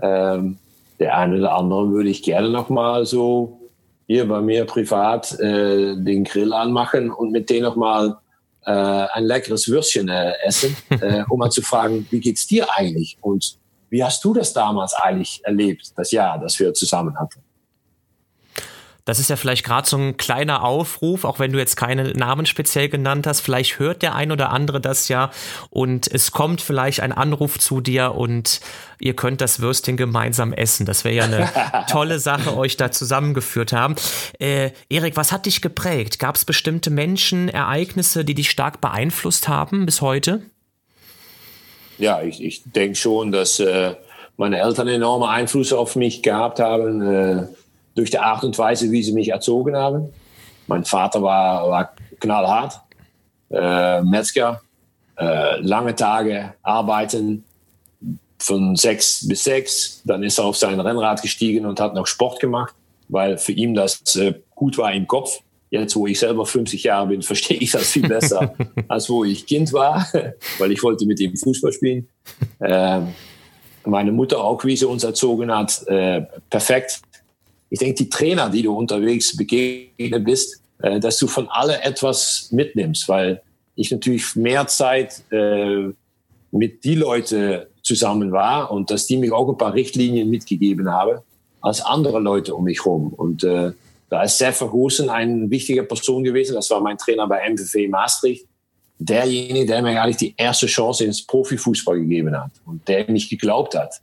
Ähm, 0.00 0.58
der 0.98 1.16
eine 1.16 1.38
oder 1.38 1.54
andere 1.54 1.90
würde 1.90 2.08
ich 2.08 2.22
gerne 2.22 2.50
noch 2.50 2.68
mal 2.68 3.04
so 3.04 3.58
hier 4.06 4.28
bei 4.28 4.40
mir 4.40 4.64
privat 4.64 5.38
äh, 5.40 5.96
den 5.96 6.24
Grill 6.24 6.52
anmachen 6.52 7.10
und 7.10 7.32
mit 7.32 7.50
denen 7.50 7.62
noch 7.62 7.76
mal 7.76 8.18
äh, 8.66 8.70
ein 8.70 9.24
leckeres 9.24 9.68
Würstchen 9.68 10.08
äh, 10.08 10.32
essen, 10.44 10.76
äh, 10.90 11.24
um 11.28 11.38
mal 11.38 11.50
zu 11.50 11.62
fragen, 11.62 12.06
wie 12.10 12.20
geht's 12.20 12.46
dir 12.46 12.66
eigentlich 12.74 13.18
und 13.20 13.58
wie 13.90 14.02
hast 14.02 14.24
du 14.24 14.34
das 14.34 14.52
damals 14.52 14.92
eigentlich 14.94 15.40
erlebt, 15.44 15.92
das 15.96 16.10
Jahr, 16.10 16.38
das 16.38 16.58
wir 16.58 16.74
zusammen 16.74 17.18
hatten? 17.18 17.43
Das 19.04 19.18
ist 19.18 19.28
ja 19.28 19.36
vielleicht 19.36 19.64
gerade 19.64 19.86
so 19.86 19.98
ein 19.98 20.16
kleiner 20.16 20.64
Aufruf, 20.64 21.24
auch 21.24 21.38
wenn 21.38 21.52
du 21.52 21.58
jetzt 21.58 21.76
keine 21.76 22.12
Namen 22.12 22.46
speziell 22.46 22.88
genannt 22.88 23.26
hast. 23.26 23.40
Vielleicht 23.40 23.78
hört 23.78 24.00
der 24.00 24.14
ein 24.14 24.32
oder 24.32 24.50
andere 24.50 24.80
das 24.80 25.08
ja 25.08 25.30
und 25.68 26.08
es 26.10 26.32
kommt 26.32 26.62
vielleicht 26.62 27.00
ein 27.00 27.12
Anruf 27.12 27.58
zu 27.58 27.82
dir 27.82 28.14
und 28.14 28.60
ihr 28.98 29.14
könnt 29.14 29.42
das 29.42 29.60
Würstchen 29.60 29.98
gemeinsam 29.98 30.54
essen. 30.54 30.86
Das 30.86 31.04
wäre 31.04 31.14
ja 31.14 31.24
eine 31.24 31.50
tolle 31.90 32.18
Sache, 32.18 32.56
euch 32.56 32.78
da 32.78 32.90
zusammengeführt 32.90 33.74
haben. 33.74 33.94
Äh, 34.38 34.70
Erik, 34.88 35.18
was 35.18 35.32
hat 35.32 35.44
dich 35.44 35.60
geprägt? 35.60 36.18
Gab 36.18 36.36
es 36.36 36.46
bestimmte 36.46 36.88
Menschen, 36.88 37.50
Ereignisse, 37.50 38.24
die 38.24 38.34
dich 38.34 38.48
stark 38.48 38.80
beeinflusst 38.80 39.48
haben 39.48 39.84
bis 39.84 40.00
heute? 40.00 40.40
Ja, 41.98 42.22
ich, 42.22 42.42
ich 42.42 42.62
denke 42.64 42.96
schon, 42.96 43.32
dass 43.32 43.60
äh, 43.60 43.96
meine 44.38 44.60
Eltern 44.60 44.88
enorme 44.88 45.28
Einfluss 45.28 45.74
auf 45.74 45.94
mich 45.94 46.22
gehabt 46.22 46.58
haben. 46.58 47.02
Äh 47.02 47.48
durch 47.94 48.10
die 48.10 48.18
Art 48.18 48.44
und 48.44 48.58
Weise, 48.58 48.90
wie 48.90 49.02
sie 49.02 49.12
mich 49.12 49.28
erzogen 49.28 49.76
haben. 49.76 50.12
Mein 50.66 50.84
Vater 50.84 51.22
war, 51.22 51.68
war 51.68 51.94
knallhart, 52.20 52.80
äh, 53.50 54.02
Metzger, 54.02 54.62
äh, 55.16 55.60
lange 55.60 55.94
Tage 55.94 56.54
arbeiten, 56.62 57.44
von 58.38 58.76
sechs 58.76 59.26
bis 59.26 59.44
sechs. 59.44 60.02
Dann 60.04 60.22
ist 60.22 60.38
er 60.38 60.44
auf 60.44 60.56
sein 60.56 60.78
Rennrad 60.80 61.22
gestiegen 61.22 61.66
und 61.66 61.80
hat 61.80 61.94
noch 61.94 62.06
Sport 62.06 62.40
gemacht, 62.40 62.74
weil 63.08 63.38
für 63.38 63.52
ihn 63.52 63.74
das 63.74 64.16
äh, 64.16 64.34
gut 64.54 64.76
war 64.78 64.92
im 64.92 65.06
Kopf. 65.06 65.40
Jetzt, 65.70 65.96
wo 65.96 66.06
ich 66.06 66.20
selber 66.20 66.46
50 66.46 66.84
Jahre 66.84 67.08
bin, 67.08 67.22
verstehe 67.22 67.58
ich 67.58 67.70
das 67.70 67.90
viel 67.90 68.08
besser, 68.08 68.54
als 68.88 69.08
wo 69.08 69.24
ich 69.24 69.46
Kind 69.46 69.72
war, 69.72 70.06
weil 70.58 70.72
ich 70.72 70.82
wollte 70.82 71.06
mit 71.06 71.20
ihm 71.20 71.36
Fußball 71.36 71.72
spielen. 71.72 72.08
Äh, 72.60 73.00
meine 73.86 74.12
Mutter 74.12 74.42
auch, 74.42 74.64
wie 74.64 74.76
sie 74.76 74.86
uns 74.86 75.04
erzogen 75.04 75.54
hat, 75.54 75.86
äh, 75.88 76.22
perfekt 76.48 77.02
ich 77.74 77.80
denke, 77.80 78.04
die 78.04 78.08
Trainer, 78.08 78.50
die 78.50 78.62
du 78.62 78.72
unterwegs 78.72 79.36
begegnet 79.36 80.24
bist, 80.24 80.62
äh, 80.78 81.00
dass 81.00 81.18
du 81.18 81.26
von 81.26 81.48
alle 81.48 81.82
etwas 81.82 82.48
mitnimmst, 82.52 83.08
weil 83.08 83.42
ich 83.74 83.90
natürlich 83.90 84.36
mehr 84.36 84.68
Zeit 84.68 85.24
äh, 85.32 85.88
mit 86.52 86.84
die 86.84 86.94
Leute 86.94 87.68
zusammen 87.82 88.30
war 88.30 88.70
und 88.70 88.92
dass 88.92 89.08
die 89.08 89.16
mich 89.16 89.32
auch 89.32 89.48
ein 89.48 89.58
paar 89.58 89.74
Richtlinien 89.74 90.30
mitgegeben 90.30 90.88
haben 90.88 91.18
als 91.62 91.80
andere 91.80 92.20
Leute 92.20 92.54
um 92.54 92.62
mich 92.62 92.84
herum. 92.84 93.12
Und 93.12 93.42
äh, 93.42 93.72
da 94.08 94.22
ist 94.22 94.38
Seth 94.38 94.54
Verhoeven 94.54 95.10
eine 95.10 95.50
wichtige 95.50 95.82
Person 95.82 96.22
gewesen. 96.22 96.54
Das 96.54 96.70
war 96.70 96.80
mein 96.80 96.96
Trainer 96.96 97.26
bei 97.26 97.40
MVV 97.50 97.88
Maastricht. 97.88 98.46
Derjenige, 99.00 99.66
der 99.66 99.82
mir 99.82 100.00
eigentlich 100.00 100.18
die 100.18 100.34
erste 100.36 100.66
Chance 100.66 101.06
ins 101.06 101.26
Profifußball 101.26 101.98
gegeben 101.98 102.38
hat 102.38 102.52
und 102.66 102.86
der 102.86 103.10
mich 103.10 103.28
geglaubt 103.28 103.74
hat, 103.74 104.00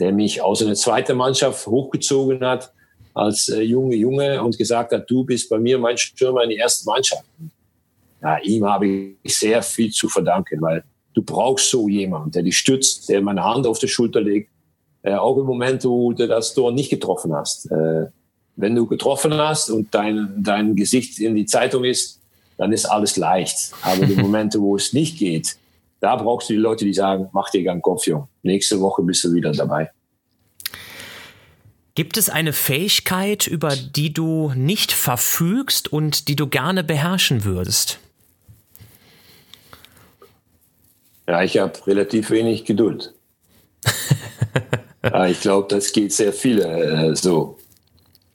der 0.00 0.10
mich 0.10 0.40
aus 0.40 0.62
einer 0.62 0.74
zweiten 0.74 1.18
Mannschaft 1.18 1.66
hochgezogen 1.66 2.42
hat 2.42 2.72
als 3.14 3.48
äh, 3.48 3.62
junge 3.62 3.94
Junge 3.94 4.42
und 4.42 4.58
gesagt 4.58 4.92
hat, 4.92 5.08
du 5.08 5.24
bist 5.24 5.48
bei 5.48 5.58
mir 5.58 5.78
mein 5.78 5.96
Stürmer 5.96 6.42
in 6.42 6.50
die 6.50 6.56
erste 6.56 6.84
Mannschaft. 6.84 7.24
Ja, 8.20 8.38
ihm 8.38 8.66
habe 8.66 9.14
ich 9.22 9.38
sehr 9.38 9.62
viel 9.62 9.90
zu 9.92 10.08
verdanken, 10.08 10.60
weil 10.60 10.84
du 11.14 11.22
brauchst 11.22 11.70
so 11.70 11.88
jemanden, 11.88 12.32
der 12.32 12.42
dich 12.42 12.58
stützt, 12.58 13.08
der 13.08 13.22
meine 13.22 13.44
Hand 13.44 13.66
auf 13.66 13.78
die 13.78 13.88
Schulter 13.88 14.20
legt, 14.20 14.50
äh, 15.02 15.14
auch 15.14 15.38
im 15.38 15.46
Moment, 15.46 15.84
wo 15.84 16.12
du 16.12 16.26
das 16.26 16.54
Tor 16.54 16.72
nicht 16.72 16.90
getroffen 16.90 17.32
hast. 17.34 17.70
Äh, 17.70 18.06
wenn 18.56 18.74
du 18.74 18.86
getroffen 18.86 19.34
hast 19.34 19.70
und 19.70 19.94
dein, 19.94 20.42
dein 20.42 20.74
Gesicht 20.74 21.18
in 21.18 21.34
die 21.34 21.46
Zeitung 21.46 21.84
ist, 21.84 22.20
dann 22.56 22.72
ist 22.72 22.86
alles 22.86 23.16
leicht. 23.16 23.72
Aber 23.82 24.06
die 24.06 24.16
Momente, 24.20 24.60
wo 24.60 24.76
es 24.76 24.92
nicht 24.92 25.18
geht, 25.18 25.56
da 26.00 26.16
brauchst 26.16 26.48
du 26.48 26.54
die 26.54 26.60
Leute, 26.60 26.84
die 26.84 26.94
sagen, 26.94 27.28
mach 27.32 27.50
dir 27.50 27.64
keinen 27.64 27.82
Kopf, 27.82 28.06
Jung. 28.06 28.28
Nächste 28.42 28.80
Woche 28.80 29.02
bist 29.02 29.24
du 29.24 29.32
wieder 29.32 29.52
dabei. 29.52 29.90
Gibt 31.94 32.16
es 32.16 32.28
eine 32.28 32.52
Fähigkeit, 32.52 33.46
über 33.46 33.76
die 33.76 34.12
du 34.12 34.52
nicht 34.56 34.90
verfügst 34.90 35.92
und 35.92 36.26
die 36.26 36.34
du 36.34 36.48
gerne 36.48 36.82
beherrschen 36.82 37.44
würdest? 37.44 38.00
Ja, 41.28 41.42
ich 41.42 41.58
habe 41.58 41.86
relativ 41.86 42.30
wenig 42.30 42.64
Geduld. 42.64 43.14
ich 45.28 45.40
glaube, 45.40 45.68
das 45.68 45.92
geht 45.92 46.12
sehr 46.12 46.32
viele 46.32 47.10
äh, 47.10 47.14
so. 47.14 47.58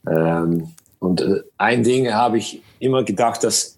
Ähm, 0.07 0.73
und 0.99 1.21
äh, 1.21 1.41
ein 1.57 1.83
Ding 1.83 2.13
habe 2.13 2.37
ich 2.37 2.61
immer 2.79 3.03
gedacht, 3.03 3.43
dass 3.43 3.77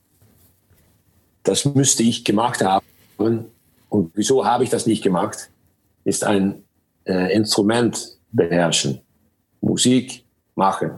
das 1.44 1.66
müsste 1.66 2.04
ich 2.04 2.24
gemacht 2.24 2.64
haben. 2.64 2.86
Und 3.18 4.12
wieso 4.14 4.46
habe 4.46 4.64
ich 4.64 4.70
das 4.70 4.86
nicht 4.86 5.04
gemacht? 5.04 5.50
Ist 6.04 6.24
ein 6.24 6.64
äh, 7.06 7.34
Instrument 7.34 8.18
beherrschen. 8.32 9.02
Musik 9.62 10.24
machen. 10.56 10.92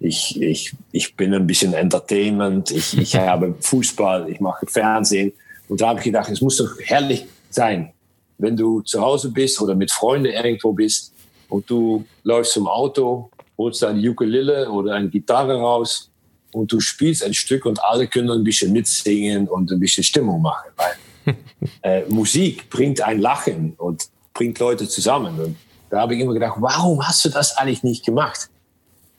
Ich, 0.00 0.40
ich, 0.40 0.72
ich 0.92 1.16
bin 1.16 1.34
ein 1.34 1.46
bisschen 1.46 1.74
Entertainment, 1.74 2.70
ich, 2.70 2.96
ich 2.96 3.16
habe 3.16 3.54
Fußball, 3.60 4.30
ich 4.30 4.40
mache 4.40 4.66
Fernsehen. 4.66 5.32
Und 5.68 5.80
da 5.80 5.88
habe 5.88 5.98
ich 5.98 6.06
gedacht, 6.06 6.30
es 6.30 6.40
muss 6.40 6.56
doch 6.56 6.70
herrlich 6.84 7.26
sein, 7.50 7.92
wenn 8.38 8.56
du 8.56 8.80
zu 8.82 9.00
Hause 9.00 9.30
bist 9.30 9.60
oder 9.60 9.74
mit 9.74 9.90
Freunden 9.90 10.32
irgendwo 10.32 10.72
bist 10.72 11.12
und 11.48 11.68
du 11.68 12.04
läufst 12.22 12.52
zum 12.52 12.68
Auto, 12.68 13.30
holst 13.58 13.82
deine 13.82 14.08
Ukulele 14.08 14.70
oder 14.70 14.94
eine 14.94 15.08
Gitarre 15.08 15.58
raus 15.58 16.10
und 16.52 16.72
du 16.72 16.80
spielst 16.80 17.24
ein 17.24 17.34
Stück 17.34 17.66
und 17.66 17.82
alle 17.82 18.06
können 18.06 18.30
ein 18.30 18.44
bisschen 18.44 18.72
mitsingen 18.72 19.48
und 19.48 19.70
ein 19.70 19.80
bisschen 19.80 20.04
Stimmung 20.04 20.40
machen. 20.40 20.70
Weil 20.76 21.36
äh, 21.82 22.04
Musik 22.08 22.70
bringt 22.70 23.00
ein 23.00 23.18
Lachen 23.18 23.74
und 23.76 24.08
bringt 24.32 24.58
Leute 24.58 24.88
zusammen. 24.88 25.38
Und 25.38 25.56
da 25.90 26.00
habe 26.00 26.14
ich 26.14 26.20
immer 26.20 26.34
gedacht, 26.34 26.56
warum 26.58 27.06
hast 27.06 27.24
du 27.24 27.28
das 27.28 27.56
eigentlich 27.56 27.82
nicht 27.82 28.04
gemacht? 28.04 28.50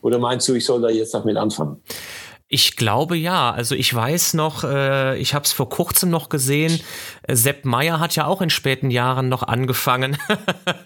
Oder 0.01 0.17
meinst 0.19 0.47
du, 0.47 0.53
ich 0.53 0.65
soll 0.65 0.81
da 0.81 0.89
jetzt 0.89 1.13
noch 1.13 1.25
mit 1.25 1.35
anfangen? 1.37 1.81
Ich 2.51 2.75
glaube 2.75 3.15
ja. 3.15 3.51
Also 3.51 3.75
ich 3.75 3.93
weiß 3.93 4.33
noch, 4.33 4.63
äh, 4.63 5.19
ich 5.19 5.35
habe 5.35 5.45
es 5.45 5.51
vor 5.51 5.69
kurzem 5.69 6.09
noch 6.09 6.29
gesehen. 6.29 6.79
Sepp 7.27 7.63
Meyer 7.63 7.99
hat 7.99 8.15
ja 8.15 8.25
auch 8.25 8.41
in 8.41 8.49
späten 8.49 8.89
Jahren 8.89 9.29
noch 9.29 9.43
angefangen, 9.43 10.17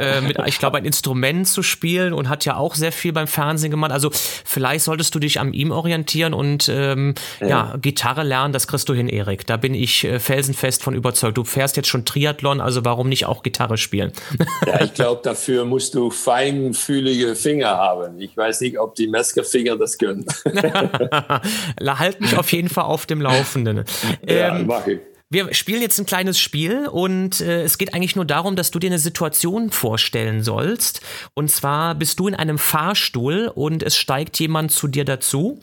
äh, 0.00 0.20
mit, 0.20 0.36
ich 0.46 0.58
glaube, 0.58 0.78
ein 0.78 0.84
Instrument 0.84 1.46
zu 1.46 1.62
spielen 1.62 2.12
und 2.12 2.28
hat 2.28 2.44
ja 2.44 2.56
auch 2.56 2.74
sehr 2.74 2.90
viel 2.90 3.12
beim 3.12 3.28
Fernsehen 3.28 3.70
gemacht. 3.70 3.92
Also 3.92 4.10
vielleicht 4.12 4.84
solltest 4.84 5.14
du 5.14 5.20
dich 5.20 5.38
an 5.38 5.52
ihm 5.52 5.70
orientieren 5.70 6.34
und 6.34 6.68
ähm, 6.68 7.14
ja. 7.40 7.48
ja. 7.48 7.76
Gitarre 7.80 8.24
lernen. 8.24 8.52
Das 8.52 8.66
kriegst 8.66 8.88
du 8.88 8.94
hin, 8.94 9.08
Erik. 9.08 9.46
Da 9.46 9.56
bin 9.58 9.74
ich 9.74 10.02
äh, 10.02 10.18
felsenfest 10.18 10.82
von 10.82 10.94
überzeugt. 10.94 11.38
Du 11.38 11.44
fährst 11.44 11.76
jetzt 11.76 11.88
schon 11.88 12.04
Triathlon, 12.04 12.60
also 12.60 12.84
warum 12.84 13.08
nicht 13.08 13.26
auch 13.26 13.44
Gitarre 13.44 13.76
spielen? 13.76 14.12
ja, 14.66 14.80
ich 14.80 14.94
glaube, 14.94 15.20
dafür 15.22 15.64
musst 15.64 15.94
du 15.94 16.10
feinfühlige 16.10 17.36
Finger 17.36 17.76
haben. 17.76 18.20
Ich 18.20 18.36
weiß 18.36 18.60
nicht, 18.62 18.76
ob 18.76 18.96
die 18.96 19.06
Metzgerfinger 19.06 19.76
das 19.76 19.98
können. 19.98 20.26
halt 21.98 22.20
mich 22.20 22.36
auf 22.36 22.52
jeden 22.52 22.68
Fall 22.68 22.84
auf 22.84 23.06
dem 23.06 23.20
Laufenden. 23.20 23.84
ja, 24.26 24.56
ähm, 24.56 24.66
mach 24.66 24.86
ich. 24.86 25.00
Wir 25.30 25.52
spielen 25.52 25.82
jetzt 25.82 25.98
ein 25.98 26.06
kleines 26.06 26.40
Spiel 26.40 26.88
und 26.88 27.42
äh, 27.42 27.62
es 27.62 27.76
geht 27.76 27.92
eigentlich 27.92 28.16
nur 28.16 28.24
darum, 28.24 28.56
dass 28.56 28.70
du 28.70 28.78
dir 28.78 28.86
eine 28.86 28.98
Situation 28.98 29.70
vorstellen 29.70 30.42
sollst. 30.42 31.02
Und 31.34 31.50
zwar 31.50 31.94
bist 31.94 32.18
du 32.18 32.28
in 32.28 32.34
einem 32.34 32.56
Fahrstuhl 32.56 33.52
und 33.54 33.82
es 33.82 33.94
steigt 33.94 34.40
jemand 34.40 34.72
zu 34.72 34.88
dir 34.88 35.04
dazu. 35.04 35.60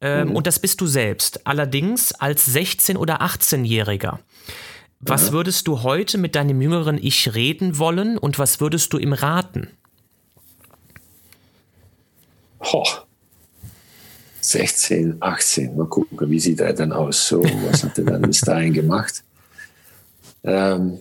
Ähm, 0.00 0.30
mhm. 0.30 0.36
Und 0.36 0.48
das 0.48 0.58
bist 0.58 0.80
du 0.80 0.88
selbst. 0.88 1.46
Allerdings 1.46 2.12
als 2.14 2.52
16- 2.52 2.96
oder 2.96 3.22
18-Jähriger. 3.22 4.18
Was 4.98 5.30
mhm. 5.30 5.34
würdest 5.34 5.68
du 5.68 5.84
heute 5.84 6.18
mit 6.18 6.34
deinem 6.34 6.60
jüngeren 6.60 6.98
Ich 7.00 7.32
reden 7.32 7.78
wollen 7.78 8.18
und 8.18 8.40
was 8.40 8.60
würdest 8.60 8.92
du 8.92 8.98
ihm 8.98 9.12
raten? 9.12 9.70
Hoch. 12.60 13.05
16, 14.46 15.16
18. 15.20 15.76
Mal 15.76 15.86
gucken, 15.86 16.30
wie 16.30 16.38
sieht 16.38 16.60
er 16.60 16.72
dann 16.72 16.92
aus? 16.92 17.28
So, 17.28 17.42
was 17.42 17.84
hat 17.84 17.98
er 17.98 18.04
dann 18.04 18.22
bis 18.22 18.40
dahin 18.40 18.72
gemacht? 18.72 19.24
Ähm, 20.44 21.00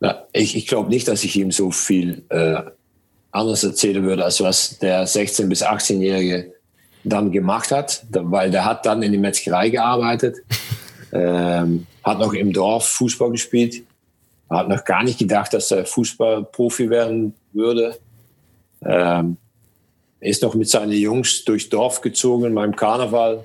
na, 0.00 0.24
ich, 0.32 0.56
ich 0.56 0.66
glaube 0.66 0.88
nicht, 0.88 1.08
dass 1.08 1.24
ich 1.24 1.36
ihm 1.36 1.50
so 1.50 1.70
viel 1.70 2.22
äh, 2.28 2.62
anders 3.32 3.64
erzählen 3.64 4.02
würde, 4.04 4.24
als 4.24 4.40
was 4.40 4.78
der 4.78 5.06
16- 5.06 5.48
bis 5.48 5.64
18-Jährige 5.64 6.54
dann 7.04 7.32
gemacht 7.32 7.72
hat, 7.72 8.04
weil 8.10 8.50
der 8.50 8.64
hat 8.64 8.86
dann 8.86 9.02
in 9.02 9.10
die 9.10 9.18
Metzgerei 9.18 9.70
gearbeitet, 9.70 10.36
ähm, 11.12 11.86
hat 12.04 12.18
noch 12.20 12.34
im 12.34 12.52
Dorf 12.52 12.86
Fußball 12.86 13.32
gespielt, 13.32 13.82
hat 14.48 14.68
noch 14.68 14.84
gar 14.84 15.02
nicht 15.02 15.18
gedacht, 15.18 15.52
dass 15.54 15.70
er 15.72 15.84
Fußballprofi 15.84 16.88
werden 16.88 17.34
würde. 17.52 17.98
Ähm, 18.84 19.36
er 20.22 20.28
ist 20.28 20.42
noch 20.42 20.54
mit 20.54 20.68
seinen 20.68 20.92
Jungs 20.92 21.44
durchs 21.44 21.68
Dorf 21.68 22.00
gezogen 22.00 22.54
beim 22.54 22.76
Karneval. 22.76 23.44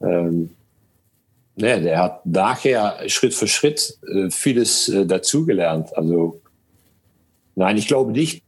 Ähm, 0.00 0.48
ne, 1.54 1.82
der 1.82 1.98
hat 1.98 2.24
nachher 2.24 3.06
Schritt 3.08 3.34
für 3.34 3.46
Schritt 3.46 3.98
äh, 4.08 4.30
vieles 4.30 4.88
äh, 4.88 5.04
dazugelernt. 5.04 5.94
Also 5.94 6.40
nein, 7.56 7.76
ich 7.76 7.88
glaube 7.88 8.12
nicht, 8.12 8.42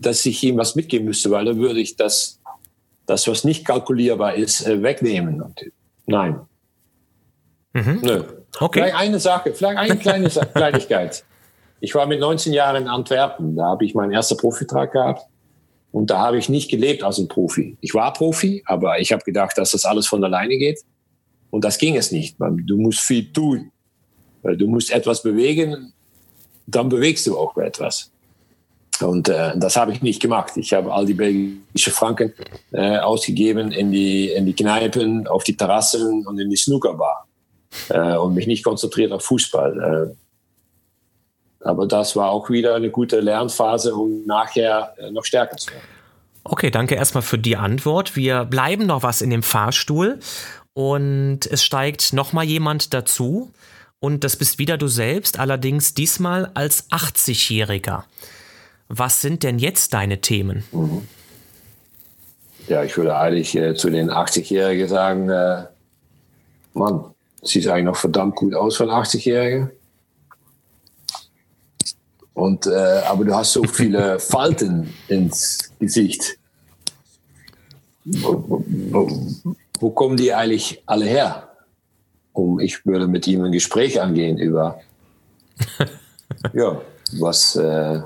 dass 0.00 0.26
ich 0.26 0.42
ihm 0.42 0.56
was 0.56 0.74
mitgeben 0.74 1.06
müsste, 1.06 1.30
weil 1.30 1.44
dann 1.44 1.58
würde 1.58 1.78
ich 1.78 1.94
das, 1.94 2.40
das 3.06 3.28
was 3.28 3.44
nicht 3.44 3.64
kalkulierbar 3.64 4.34
ist, 4.34 4.66
äh, 4.66 4.82
wegnehmen. 4.82 5.42
Und, 5.42 5.70
nein. 6.06 6.40
Mhm. 7.72 8.00
Nö. 8.02 8.24
Okay. 8.58 8.80
Vielleicht 8.80 8.96
eine 8.96 9.20
Sache, 9.20 9.54
vielleicht 9.54 9.78
eine 9.78 9.96
kleine 9.96 10.28
Kleinigkeit. 10.54 11.24
Ich 11.78 11.94
war 11.94 12.06
mit 12.06 12.18
19 12.18 12.52
Jahren 12.52 12.82
in 12.82 12.88
Antwerpen. 12.88 13.54
Da 13.54 13.66
habe 13.66 13.84
ich 13.84 13.94
meinen 13.94 14.10
ersten 14.10 14.36
Profitrag 14.36 14.90
gehabt. 14.90 15.24
Und 15.94 16.10
da 16.10 16.18
habe 16.18 16.38
ich 16.38 16.48
nicht 16.48 16.72
gelebt 16.72 17.04
als 17.04 17.18
ein 17.18 17.28
Profi. 17.28 17.76
Ich 17.80 17.94
war 17.94 18.12
Profi, 18.12 18.64
aber 18.66 18.98
ich 18.98 19.12
habe 19.12 19.22
gedacht, 19.22 19.56
dass 19.56 19.70
das 19.70 19.84
alles 19.84 20.08
von 20.08 20.24
alleine 20.24 20.58
geht. 20.58 20.80
Und 21.50 21.64
das 21.64 21.78
ging 21.78 21.96
es 21.96 22.10
nicht. 22.10 22.34
Du 22.40 22.78
musst 22.78 22.98
viel 22.98 23.32
tun. 23.32 23.70
Du 24.42 24.66
musst 24.66 24.90
etwas 24.90 25.22
bewegen, 25.22 25.92
dann 26.66 26.88
bewegst 26.88 27.28
du 27.28 27.38
auch 27.38 27.56
etwas. 27.58 28.10
Und 29.00 29.28
äh, 29.28 29.56
das 29.56 29.76
habe 29.76 29.92
ich 29.92 30.02
nicht 30.02 30.20
gemacht. 30.20 30.56
Ich 30.56 30.72
habe 30.72 30.92
all 30.92 31.06
die 31.06 31.14
belgischen 31.14 31.92
Franken 31.92 32.32
äh, 32.72 32.98
ausgegeben 32.98 33.70
in 33.70 33.92
die, 33.92 34.30
in 34.30 34.46
die 34.46 34.52
Kneipen, 34.52 35.28
auf 35.28 35.44
die 35.44 35.56
Terrassen 35.56 36.26
und 36.26 36.40
in 36.40 36.50
die 36.50 36.56
Snookerbar. 36.56 37.28
Äh, 37.88 38.16
und 38.16 38.34
mich 38.34 38.48
nicht 38.48 38.64
konzentriert 38.64 39.12
auf 39.12 39.22
Fußball. 39.24 40.16
Aber 41.64 41.86
das 41.86 42.14
war 42.14 42.30
auch 42.30 42.50
wieder 42.50 42.74
eine 42.74 42.90
gute 42.90 43.20
Lernphase, 43.20 43.94
um 43.94 44.24
nachher 44.26 44.94
äh, 44.98 45.10
noch 45.10 45.24
stärker 45.24 45.56
zu 45.56 45.70
werden. 45.70 45.82
Okay, 46.44 46.70
danke 46.70 46.94
erstmal 46.94 47.22
für 47.22 47.38
die 47.38 47.56
Antwort. 47.56 48.16
Wir 48.16 48.44
bleiben 48.44 48.86
noch 48.86 49.02
was 49.02 49.22
in 49.22 49.30
dem 49.30 49.42
Fahrstuhl 49.42 50.20
und 50.74 51.46
es 51.50 51.64
steigt 51.64 52.12
nochmal 52.12 52.44
jemand 52.44 52.92
dazu 52.92 53.50
und 53.98 54.24
das 54.24 54.36
bist 54.36 54.58
wieder 54.58 54.76
du 54.76 54.86
selbst, 54.86 55.38
allerdings 55.38 55.94
diesmal 55.94 56.50
als 56.52 56.90
80-Jähriger. 56.90 58.02
Was 58.88 59.22
sind 59.22 59.42
denn 59.42 59.58
jetzt 59.58 59.94
deine 59.94 60.20
Themen? 60.20 60.64
Mhm. 60.72 61.08
Ja, 62.68 62.84
ich 62.84 62.96
würde 62.98 63.16
eigentlich 63.16 63.56
äh, 63.56 63.74
zu 63.74 63.88
den 63.88 64.10
80-Jährigen 64.10 64.88
sagen, 64.88 65.30
äh, 65.30 65.64
Mann, 66.74 67.04
sieht 67.42 67.66
eigentlich 67.68 67.84
noch 67.84 67.96
verdammt 67.96 68.36
gut 68.36 68.54
aus 68.54 68.76
für 68.76 68.84
einen 68.84 68.92
80-Jährigen. 68.92 69.70
Und, 72.34 72.66
äh, 72.66 73.02
aber 73.06 73.24
du 73.24 73.34
hast 73.34 73.52
so 73.52 73.62
viele 73.62 74.18
Falten 74.18 74.92
ins 75.08 75.70
Gesicht. 75.78 76.36
Wo, 78.04 78.44
wo, 78.66 79.12
wo, 79.80 79.90
kommen 79.90 80.16
die 80.16 80.34
eigentlich 80.34 80.82
alle 80.84 81.06
her? 81.06 81.48
Um, 82.32 82.60
ich 82.60 82.84
würde 82.84 83.06
mit 83.06 83.26
ihm 83.28 83.44
ein 83.44 83.52
Gespräch 83.52 84.00
angehen 84.00 84.36
über, 84.36 84.80
ja, 86.52 86.82
was, 87.12 87.56
äh, 87.56 88.02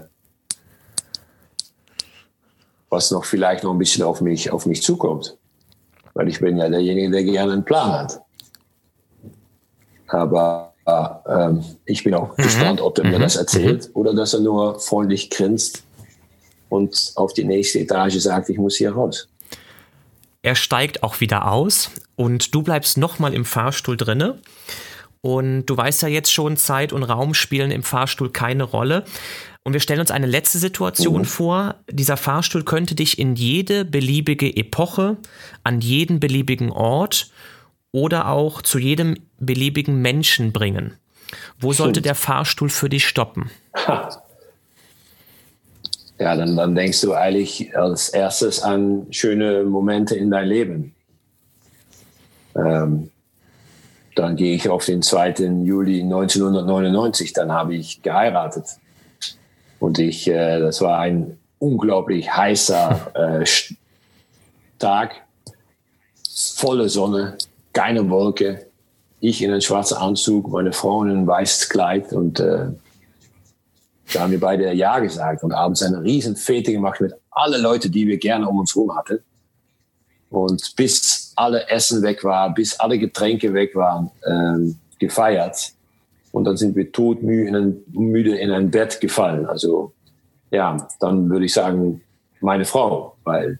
was 2.91 3.11
noch 3.11 3.25
vielleicht 3.25 3.65
noch 3.65 3.73
ein 3.73 3.79
bisschen 3.79 4.05
auf 4.05 4.21
mich, 4.21 4.51
auf 4.53 4.67
mich 4.67 4.83
zukommt. 4.83 5.37
Weil 6.15 6.29
ich 6.29 6.39
bin 6.39 6.59
ja 6.59 6.69
derjenige, 6.69 7.11
der 7.11 7.25
gerne 7.25 7.55
einen 7.55 7.65
Plan 7.65 7.93
hat. 7.93 8.21
Aber 10.09 10.68
ähm, 10.89 11.65
ich 11.85 12.05
bin 12.05 12.15
auch 12.15 12.37
mhm. 12.37 12.43
gespannt, 12.43 12.81
ob 12.81 12.99
er 12.99 13.05
mir 13.05 13.19
mhm. 13.19 13.23
das 13.23 13.37
erzählt 13.37 13.91
oder 13.95 14.15
dass 14.15 14.35
er 14.35 14.41
nur 14.41 14.81
freundlich 14.81 15.31
grinst 15.31 15.85
und 16.69 17.13
auf 17.17 17.33
die 17.33 17.45
nächste 17.45 17.79
Etage 17.81 18.19
sagt, 18.19 18.49
ich 18.49 18.59
muss 18.59 18.77
hier 18.77 18.93
raus. 18.93 19.29
Er 20.43 20.55
steigt 20.55 21.03
auch 21.03 21.21
wieder 21.21 21.51
aus 21.51 21.91
und 22.17 22.55
du 22.55 22.63
bleibst 22.63 22.97
nochmal 22.97 23.35
im 23.35 23.45
Fahrstuhl 23.45 23.97
drinne. 23.97 24.39
Und 25.21 25.67
du 25.67 25.77
weißt 25.77 26.03
ja 26.03 26.09
jetzt 26.09 26.33
schon, 26.33 26.57
Zeit 26.57 26.93
und 26.93 27.03
Raum 27.03 27.35
spielen 27.35 27.73
im 27.73 27.83
Fahrstuhl 27.83 28.31
keine 28.31 28.63
Rolle. 28.63 29.05
Und 29.65 29.73
wir 29.73 29.81
stellen 29.81 30.01
uns 30.01 30.13
eine 30.13 30.27
letzte 30.27 30.59
Situation 30.59 31.23
mhm. 31.23 31.27
vor. 31.27 31.75
Dieser 31.91 32.17
Fahrstuhl 32.17 32.65
könnte 32.65 32.95
dich 32.95 33.19
in 33.19 33.35
jede 33.35 33.85
beliebige 33.85 34.57
Epoche, 34.57 35.17
an 35.65 35.81
jeden 35.81 36.21
beliebigen 36.21 36.71
Ort 36.71 37.31
oder 37.91 38.29
auch 38.29 38.63
zu 38.63 38.79
jedem 38.79 39.17
beliebigen 39.39 40.01
Menschen 40.01 40.53
bringen. 40.53 40.95
Wo 41.59 41.73
Stimmt. 41.73 41.77
sollte 41.77 42.03
der 42.03 42.15
Fahrstuhl 42.15 42.71
für 42.71 42.89
dich 42.89 43.07
stoppen? 43.07 43.51
Ja, 46.19 46.35
dann, 46.35 46.57
dann 46.57 46.75
denkst 46.75 47.01
du 47.03 47.15
eigentlich 47.15 47.77
als 47.77 48.09
erstes 48.09 48.61
an 48.61 49.07
schöne 49.11 49.63
Momente 49.63 50.17
in 50.17 50.31
dein 50.31 50.49
Leben. 50.49 50.95
Ähm, 52.57 53.11
dann 54.17 54.35
gehe 54.35 54.57
ich 54.57 54.69
auf 54.69 54.85
den 54.85 55.01
2. 55.01 55.35
Juli 55.63 56.03
1999, 56.03 57.33
dann 57.35 57.53
habe 57.53 57.77
ich 57.77 58.03
geheiratet. 58.03 58.65
Und 59.79 60.01
ich, 60.01 60.27
äh, 60.27 60.59
das 60.59 60.81
war 60.81 60.99
ein 60.99 61.39
unglaublich 61.61 62.35
heißer 62.35 63.13
äh, 63.43 63.45
Tag, 64.81 65.23
volle 66.57 66.89
Sonne, 66.89 67.39
keine 67.73 68.11
Wolke. 68.11 68.67
Ich 69.21 69.43
in 69.43 69.51
einem 69.51 69.61
schwarzen 69.61 69.97
Anzug, 69.97 70.49
meine 70.49 70.73
Frau 70.73 71.03
in 71.03 71.11
einem 71.11 71.27
weißes 71.27 71.69
Kleid 71.69 72.13
und 72.13 72.41
äh, 72.41 72.69
da 74.13 74.21
haben 74.21 74.31
wir 74.31 74.41
beide 74.41 74.73
Ja 74.73 74.99
gesagt 75.01 75.43
und 75.43 75.53
abends 75.53 75.83
eine 75.83 76.03
riesen 76.03 76.37
Fete 76.37 76.73
gemacht 76.73 77.01
mit 77.01 77.13
allen 77.31 77.63
Leuten, 77.63 77.93
die 77.93 78.07
wir 78.07 78.19
gerne 78.19 78.49
um 78.49 78.59
uns 78.61 78.75
herum 78.75 78.97
hatten. 78.97 79.19
Und 80.31 80.75
bis 80.77 81.33
alle 81.37 81.69
Essen 81.69 82.03
weg 82.03 82.25
war, 82.25 82.53
bis 82.55 82.79
alle 82.79 82.99
Getränke 82.99 83.53
weg 83.55 83.75
waren, 83.75 84.11
ähm, 84.27 84.79
gefeiert. 84.99 85.73
und 86.33 86.45
dann 86.45 86.57
sind 86.57 86.77
wir 86.77 86.93
todmüde 86.93 88.37
in 88.37 88.51
ein 88.51 88.71
Bett 88.71 89.01
gefallen. 89.01 89.47
Also 89.47 89.93
ja, 90.51 90.89
dann 91.01 91.29
würde 91.31 91.47
ich 91.47 91.53
sagen, 91.53 92.03
meine 92.41 92.65
Frau, 92.65 93.17
weil 93.25 93.59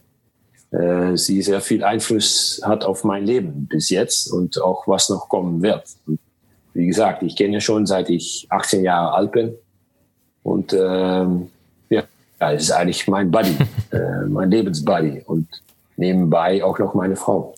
äh, 0.71 1.15
sie 1.15 1.41
sehr 1.41 1.61
viel 1.61 1.83
Einfluss 1.83 2.61
hat 2.63 2.83
auf 2.83 3.03
mein 3.03 3.25
Leben 3.25 3.67
bis 3.67 3.89
jetzt 3.89 4.31
und 4.31 4.61
auch 4.61 4.87
was 4.87 5.09
noch 5.09 5.29
kommen 5.29 5.61
wird. 5.61 5.83
Und 6.05 6.19
wie 6.73 6.87
gesagt, 6.87 7.23
ich 7.23 7.35
kenne 7.35 7.61
schon 7.61 7.85
seit 7.85 8.09
ich 8.09 8.47
18 8.49 8.83
Jahre 8.83 9.13
alt 9.13 9.31
bin 9.31 9.53
und 10.43 10.73
ähm, 10.73 11.49
ja, 11.89 12.03
es 12.39 12.63
ist 12.63 12.71
eigentlich 12.71 13.07
mein 13.07 13.31
Buddy, 13.31 13.55
äh, 13.91 14.25
mein 14.27 14.51
Lebensbuddy 14.51 15.23
und 15.25 15.47
nebenbei 15.97 16.63
auch 16.63 16.79
noch 16.79 16.93
meine 16.93 17.15
Frau. 17.15 17.55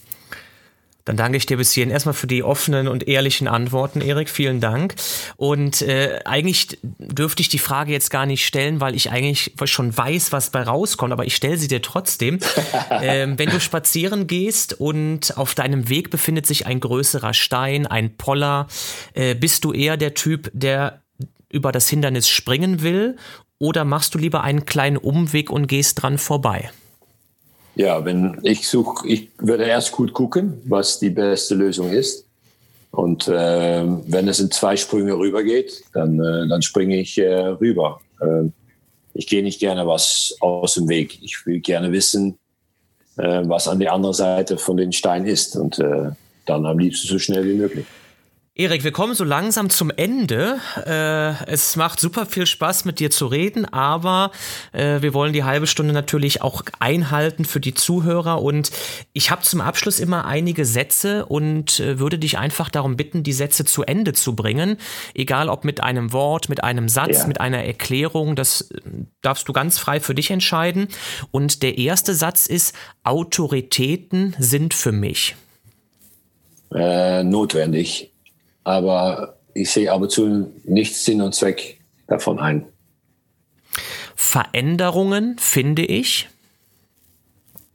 Dann 1.05 1.17
danke 1.17 1.37
ich 1.37 1.45
dir 1.45 1.57
bis 1.57 1.71
hierhin 1.71 1.91
erstmal 1.91 2.13
für 2.13 2.27
die 2.27 2.43
offenen 2.43 2.87
und 2.87 3.07
ehrlichen 3.07 3.47
Antworten, 3.47 4.01
Erik. 4.01 4.29
Vielen 4.29 4.59
Dank. 4.59 4.95
Und 5.35 5.81
äh, 5.81 6.19
eigentlich 6.25 6.77
dürfte 6.81 7.41
ich 7.41 7.49
die 7.49 7.59
Frage 7.59 7.91
jetzt 7.91 8.11
gar 8.11 8.25
nicht 8.25 8.45
stellen, 8.45 8.79
weil 8.81 8.95
ich 8.95 9.11
eigentlich 9.11 9.53
schon 9.65 9.95
weiß, 9.95 10.31
was 10.31 10.49
bei 10.49 10.63
rauskommt, 10.63 11.13
aber 11.13 11.25
ich 11.25 11.35
stelle 11.35 11.57
sie 11.57 11.67
dir 11.67 11.81
trotzdem. 11.81 12.39
ähm, 13.01 13.37
wenn 13.37 13.49
du 13.49 13.59
spazieren 13.59 14.27
gehst 14.27 14.79
und 14.79 15.37
auf 15.37 15.55
deinem 15.55 15.89
Weg 15.89 16.09
befindet 16.09 16.45
sich 16.45 16.65
ein 16.65 16.79
größerer 16.79 17.33
Stein, 17.33 17.87
ein 17.87 18.17
Poller, 18.17 18.67
äh, 19.13 19.35
bist 19.35 19.63
du 19.63 19.73
eher 19.73 19.97
der 19.97 20.13
Typ, 20.13 20.51
der 20.53 21.01
über 21.49 21.71
das 21.71 21.89
Hindernis 21.89 22.29
springen 22.29 22.81
will 22.81 23.17
oder 23.59 23.85
machst 23.85 24.15
du 24.15 24.17
lieber 24.17 24.41
einen 24.41 24.65
kleinen 24.65 24.97
Umweg 24.97 25.49
und 25.49 25.67
gehst 25.67 26.01
dran 26.01 26.17
vorbei? 26.17 26.71
Ja, 27.75 28.03
wenn 28.03 28.37
ich 28.43 28.67
suche, 28.67 29.07
ich 29.07 29.29
würde 29.37 29.63
erst 29.63 29.91
gut 29.91 30.13
gucken, 30.13 30.61
was 30.65 30.99
die 30.99 31.09
beste 31.09 31.55
Lösung 31.55 31.91
ist. 31.91 32.25
Und 32.91 33.27
äh, 33.29 33.85
wenn 33.85 34.27
es 34.27 34.41
in 34.41 34.51
zwei 34.51 34.75
Sprünge 34.75 35.17
rüber 35.17 35.43
geht, 35.43 35.83
dann, 35.93 36.19
äh, 36.19 36.47
dann 36.47 36.61
springe 36.61 36.99
ich 36.99 37.17
äh, 37.17 37.33
rüber. 37.33 38.01
Äh, 38.19 38.49
ich 39.13 39.27
gehe 39.27 39.43
nicht 39.43 39.59
gerne 39.59 39.87
was 39.87 40.35
aus 40.41 40.73
dem 40.73 40.89
Weg. 40.89 41.17
Ich 41.21 41.45
will 41.45 41.61
gerne 41.61 41.91
wissen, 41.93 42.37
äh, 43.17 43.41
was 43.45 43.69
an 43.69 43.79
der 43.79 43.93
anderen 43.93 44.13
Seite 44.13 44.57
von 44.57 44.75
den 44.75 44.91
Steinen 44.91 45.27
ist. 45.27 45.55
Und 45.55 45.79
äh, 45.79 46.11
dann 46.45 46.65
am 46.65 46.79
liebsten 46.79 47.07
so 47.07 47.19
schnell 47.19 47.45
wie 47.45 47.53
möglich. 47.53 47.85
Erik, 48.61 48.83
wir 48.83 48.91
kommen 48.91 49.15
so 49.15 49.23
langsam 49.23 49.71
zum 49.71 49.89
Ende. 49.89 50.59
Äh, 50.85 51.51
es 51.51 51.75
macht 51.77 51.99
super 51.99 52.27
viel 52.27 52.45
Spaß, 52.45 52.85
mit 52.85 52.99
dir 52.99 53.09
zu 53.09 53.25
reden, 53.25 53.65
aber 53.65 54.29
äh, 54.71 55.01
wir 55.01 55.15
wollen 55.15 55.33
die 55.33 55.43
halbe 55.43 55.65
Stunde 55.65 55.93
natürlich 55.93 56.43
auch 56.43 56.61
einhalten 56.79 57.43
für 57.43 57.59
die 57.59 57.73
Zuhörer. 57.73 58.39
Und 58.43 58.69
ich 59.13 59.31
habe 59.31 59.41
zum 59.41 59.61
Abschluss 59.61 59.99
immer 59.99 60.25
einige 60.25 60.65
Sätze 60.65 61.25
und 61.25 61.79
äh, 61.79 61.97
würde 61.97 62.19
dich 62.19 62.37
einfach 62.37 62.69
darum 62.69 62.97
bitten, 62.97 63.23
die 63.23 63.33
Sätze 63.33 63.65
zu 63.65 63.81
Ende 63.81 64.13
zu 64.13 64.35
bringen. 64.35 64.77
Egal 65.15 65.49
ob 65.49 65.65
mit 65.65 65.81
einem 65.81 66.13
Wort, 66.13 66.47
mit 66.47 66.63
einem 66.63 66.87
Satz, 66.87 67.21
ja. 67.21 67.27
mit 67.27 67.41
einer 67.41 67.63
Erklärung, 67.63 68.35
das 68.35 68.69
äh, 68.69 68.81
darfst 69.23 69.47
du 69.47 69.53
ganz 69.53 69.79
frei 69.79 69.99
für 69.99 70.13
dich 70.13 70.29
entscheiden. 70.29 70.87
Und 71.31 71.63
der 71.63 71.79
erste 71.79 72.13
Satz 72.13 72.45
ist, 72.45 72.75
Autoritäten 73.03 74.35
sind 74.37 74.75
für 74.75 74.91
mich. 74.91 75.35
Äh, 76.71 77.23
notwendig 77.23 78.10
aber 78.63 79.37
ich 79.53 79.69
sehe 79.71 79.91
ab 79.91 80.01
und 80.01 80.11
zu 80.11 80.51
nicht 80.63 80.95
Sinn 80.95 81.21
und 81.21 81.35
Zweck 81.35 81.79
davon 82.07 82.39
ein. 82.39 82.65
Veränderungen 84.15 85.37
finde 85.39 85.83
ich. 85.83 86.29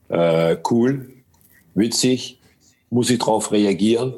Äh, 0.09 0.57
cool, 0.71 1.11
witzig, 1.75 2.39
muss 2.91 3.11
ich 3.11 3.19
darauf 3.19 3.51
reagieren? 3.51 4.15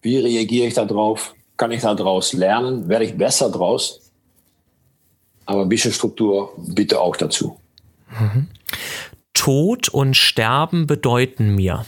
Wie 0.00 0.18
reagiere 0.18 0.66
ich 0.66 0.74
darauf? 0.74 1.34
Kann 1.56 1.70
ich 1.70 1.82
daraus 1.82 2.32
lernen? 2.32 2.88
Werde 2.88 3.04
ich 3.04 3.16
besser 3.16 3.50
draus? 3.50 4.10
Aber 5.44 5.62
ein 5.62 5.68
bisschen 5.68 5.92
Struktur 5.92 6.54
bitte 6.56 7.00
auch 7.00 7.16
dazu. 7.16 7.60
Mhm. 8.18 8.48
Tod 9.34 9.88
und 9.88 10.16
Sterben 10.16 10.86
bedeuten 10.86 11.54
mir 11.54 11.84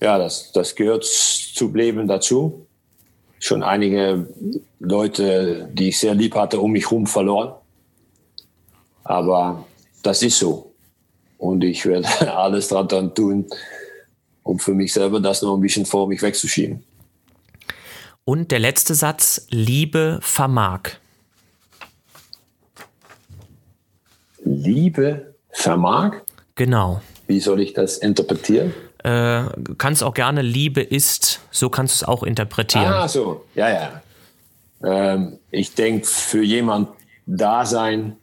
ja, 0.00 0.18
das, 0.18 0.52
das 0.52 0.74
gehört 0.74 1.04
zu 1.04 1.72
Leben 1.74 2.06
dazu. 2.06 2.66
Schon 3.40 3.62
einige 3.62 4.28
Leute, 4.78 5.68
die 5.72 5.88
ich 5.88 5.98
sehr 5.98 6.14
lieb 6.14 6.34
hatte, 6.34 6.60
um 6.60 6.72
mich 6.72 6.84
herum 6.84 7.06
verloren. 7.06 7.54
Aber 9.04 9.64
das 10.02 10.22
ist 10.22 10.38
so. 10.38 10.72
Und 11.38 11.62
ich 11.64 11.86
werde 11.86 12.08
alles 12.36 12.68
daran 12.68 13.14
tun, 13.14 13.46
um 14.42 14.58
für 14.58 14.74
mich 14.74 14.92
selber 14.92 15.20
das 15.20 15.42
noch 15.42 15.56
ein 15.56 15.60
bisschen 15.60 15.86
vor 15.86 16.08
mich 16.08 16.22
wegzuschieben. 16.22 16.84
Und 18.24 18.50
der 18.50 18.58
letzte 18.58 18.94
Satz, 18.94 19.46
Liebe 19.50 20.18
vermag. 20.20 20.98
Liebe 24.44 25.34
vermag? 25.50 26.16
Genau. 26.54 27.00
Wie 27.26 27.40
soll 27.40 27.60
ich 27.60 27.72
das 27.72 27.98
interpretieren? 27.98 28.74
Äh, 29.04 29.44
kannst 29.78 30.02
auch 30.02 30.14
gerne 30.14 30.42
Liebe 30.42 30.82
ist, 30.82 31.40
so 31.50 31.68
kannst 31.68 32.00
du 32.00 32.04
es 32.04 32.08
auch 32.08 32.22
interpretieren. 32.22 32.92
Ah, 32.92 33.08
so, 33.08 33.44
ja, 33.54 33.68
ja. 33.70 34.02
Ähm, 34.82 35.38
ich 35.50 35.74
denke, 35.74 36.06
für 36.06 36.42
jemand 36.42 36.88
da 37.26 37.64
sein, 37.64 38.16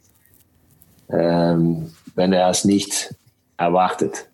ähm, 1.08 1.92
wenn 2.14 2.32
er 2.32 2.50
es 2.50 2.64
nicht 2.64 3.14
erwartet. 3.56 4.26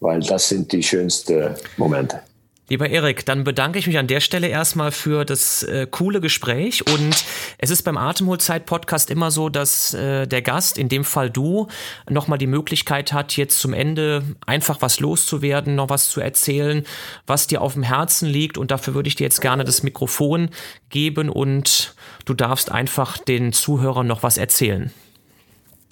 Weil 0.00 0.20
das 0.20 0.48
sind 0.48 0.70
die 0.72 0.82
schönsten 0.82 1.54
Momente. 1.76 2.20
Lieber 2.70 2.88
Erik, 2.88 3.26
dann 3.26 3.44
bedanke 3.44 3.78
ich 3.78 3.86
mich 3.86 3.98
an 3.98 4.06
der 4.06 4.20
Stelle 4.20 4.48
erstmal 4.48 4.90
für 4.90 5.26
das 5.26 5.62
äh, 5.64 5.86
coole 5.90 6.22
Gespräch. 6.22 6.86
Und 6.90 7.14
es 7.58 7.68
ist 7.68 7.82
beim 7.82 7.98
Atemholzeit-Podcast 7.98 9.10
immer 9.10 9.30
so, 9.30 9.50
dass 9.50 9.92
äh, 9.92 10.26
der 10.26 10.40
Gast, 10.40 10.78
in 10.78 10.88
dem 10.88 11.04
Fall 11.04 11.28
du, 11.28 11.68
nochmal 12.08 12.38
die 12.38 12.46
Möglichkeit 12.46 13.12
hat, 13.12 13.36
jetzt 13.36 13.60
zum 13.60 13.74
Ende 13.74 14.22
einfach 14.46 14.80
was 14.80 14.98
loszuwerden, 14.98 15.74
noch 15.74 15.90
was 15.90 16.08
zu 16.08 16.22
erzählen, 16.22 16.86
was 17.26 17.46
dir 17.46 17.60
auf 17.60 17.74
dem 17.74 17.82
Herzen 17.82 18.30
liegt. 18.30 18.56
Und 18.56 18.70
dafür 18.70 18.94
würde 18.94 19.08
ich 19.08 19.16
dir 19.16 19.24
jetzt 19.24 19.42
gerne 19.42 19.64
das 19.64 19.82
Mikrofon 19.82 20.48
geben 20.88 21.28
und 21.28 21.94
du 22.24 22.32
darfst 22.32 22.72
einfach 22.72 23.18
den 23.18 23.52
Zuhörern 23.52 24.06
noch 24.06 24.22
was 24.22 24.38
erzählen. 24.38 24.90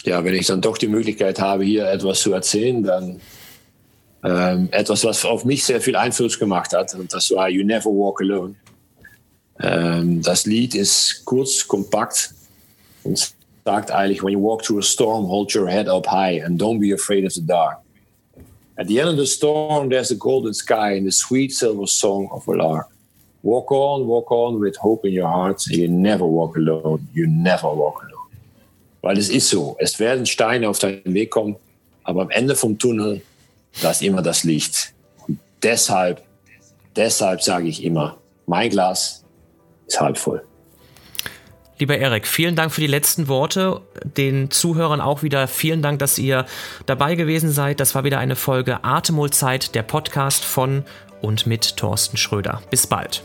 Ja, 0.05 0.25
wenn 0.25 0.33
ich 0.33 0.47
dann 0.47 0.61
doch 0.61 0.79
die 0.79 0.87
Möglichkeit 0.87 1.39
habe, 1.39 1.63
hier 1.65 1.87
etwas 1.87 2.21
zu 2.21 2.33
erzählen, 2.33 2.83
dann 2.83 3.21
ähm, 4.23 4.69
etwas, 4.71 5.03
was 5.03 5.25
auf 5.25 5.45
mich 5.45 5.65
sehr 5.65 5.81
viel 5.81 5.95
Einfluss 5.95 6.39
gemacht 6.39 6.73
hat. 6.73 6.93
Und 6.95 7.13
das 7.13 7.31
war 7.31 7.49
You 7.49 7.65
Never 7.65 7.89
Walk 7.89 8.21
Alone. 8.21 8.55
Ähm, 9.61 10.21
das 10.21 10.45
Lied 10.45 10.75
ist 10.75 11.23
kurz, 11.25 11.67
kompakt 11.67 12.33
und 13.03 13.33
sagt 13.65 13.91
eigentlich, 13.91 14.23
when 14.23 14.33
you 14.33 14.41
walk 14.41 14.63
through 14.63 14.79
a 14.79 14.83
storm, 14.83 15.27
hold 15.27 15.53
your 15.53 15.67
head 15.67 15.87
up 15.87 16.07
high 16.07 16.43
and 16.43 16.61
don't 16.61 16.79
be 16.79 16.93
afraid 16.93 17.25
of 17.25 17.33
the 17.33 17.45
dark. 17.45 17.77
At 18.75 18.87
the 18.87 18.99
end 18.99 19.09
of 19.09 19.17
the 19.17 19.27
storm, 19.27 19.89
there's 19.89 20.11
a 20.11 20.15
golden 20.15 20.53
sky 20.53 20.97
and 20.97 21.05
the 21.05 21.11
sweet 21.11 21.53
silver 21.53 21.85
song 21.85 22.27
of 22.31 22.47
a 22.47 22.53
lark. 22.53 22.87
Walk 23.43 23.71
on, 23.71 24.07
walk 24.07 24.31
on 24.31 24.59
with 24.59 24.77
hope 24.77 25.05
in 25.05 25.13
your 25.13 25.27
heart. 25.27 25.67
You 25.67 25.89
never 25.89 26.25
walk 26.25 26.57
alone. 26.57 27.07
You 27.13 27.27
never 27.27 27.67
walk 27.67 28.01
alone. 28.01 28.31
Weil 29.01 29.17
es 29.17 29.29
ist 29.29 29.49
so. 29.49 29.75
Es 29.79 29.99
werden 29.99 30.25
Steine 30.25 30.69
auf 30.69 30.79
deinen 30.79 31.13
Weg 31.13 31.29
kommen, 31.29 31.57
aber 32.03 32.21
am 32.21 32.29
Ende 32.31 32.55
vom 32.55 32.79
Tunnel 32.79 33.21
da 33.81 33.91
ist 33.91 34.01
immer 34.01 34.21
das 34.21 34.43
Licht. 34.43 34.93
Und 35.27 35.39
deshalb, 35.61 36.23
deshalb 36.95 37.41
sage 37.41 37.67
ich 37.67 37.83
immer, 37.83 38.17
mein 38.45 38.69
Glas 38.69 39.23
ist 39.87 39.99
halb 39.99 40.17
voll. 40.17 40.43
Lieber 41.79 41.97
Erik, 41.97 42.27
vielen 42.27 42.55
Dank 42.55 42.71
für 42.71 42.81
die 42.81 42.87
letzten 42.87 43.27
Worte. 43.27 43.81
Den 44.03 44.51
Zuhörern 44.51 45.01
auch 45.01 45.23
wieder 45.23 45.47
vielen 45.47 45.81
Dank, 45.81 45.99
dass 45.99 46.17
ihr 46.17 46.45
dabei 46.85 47.15
gewesen 47.15 47.51
seid. 47.51 47.79
Das 47.79 47.95
war 47.95 48.03
wieder 48.03 48.19
eine 48.19 48.35
Folge 48.35 48.83
Atemholzeit, 48.83 49.73
der 49.75 49.83
Podcast 49.83 50.45
von 50.45 50.85
und 51.21 51.47
mit 51.47 51.77
Thorsten 51.77 52.17
Schröder. 52.17 52.61
Bis 52.69 52.85
bald. 52.85 53.23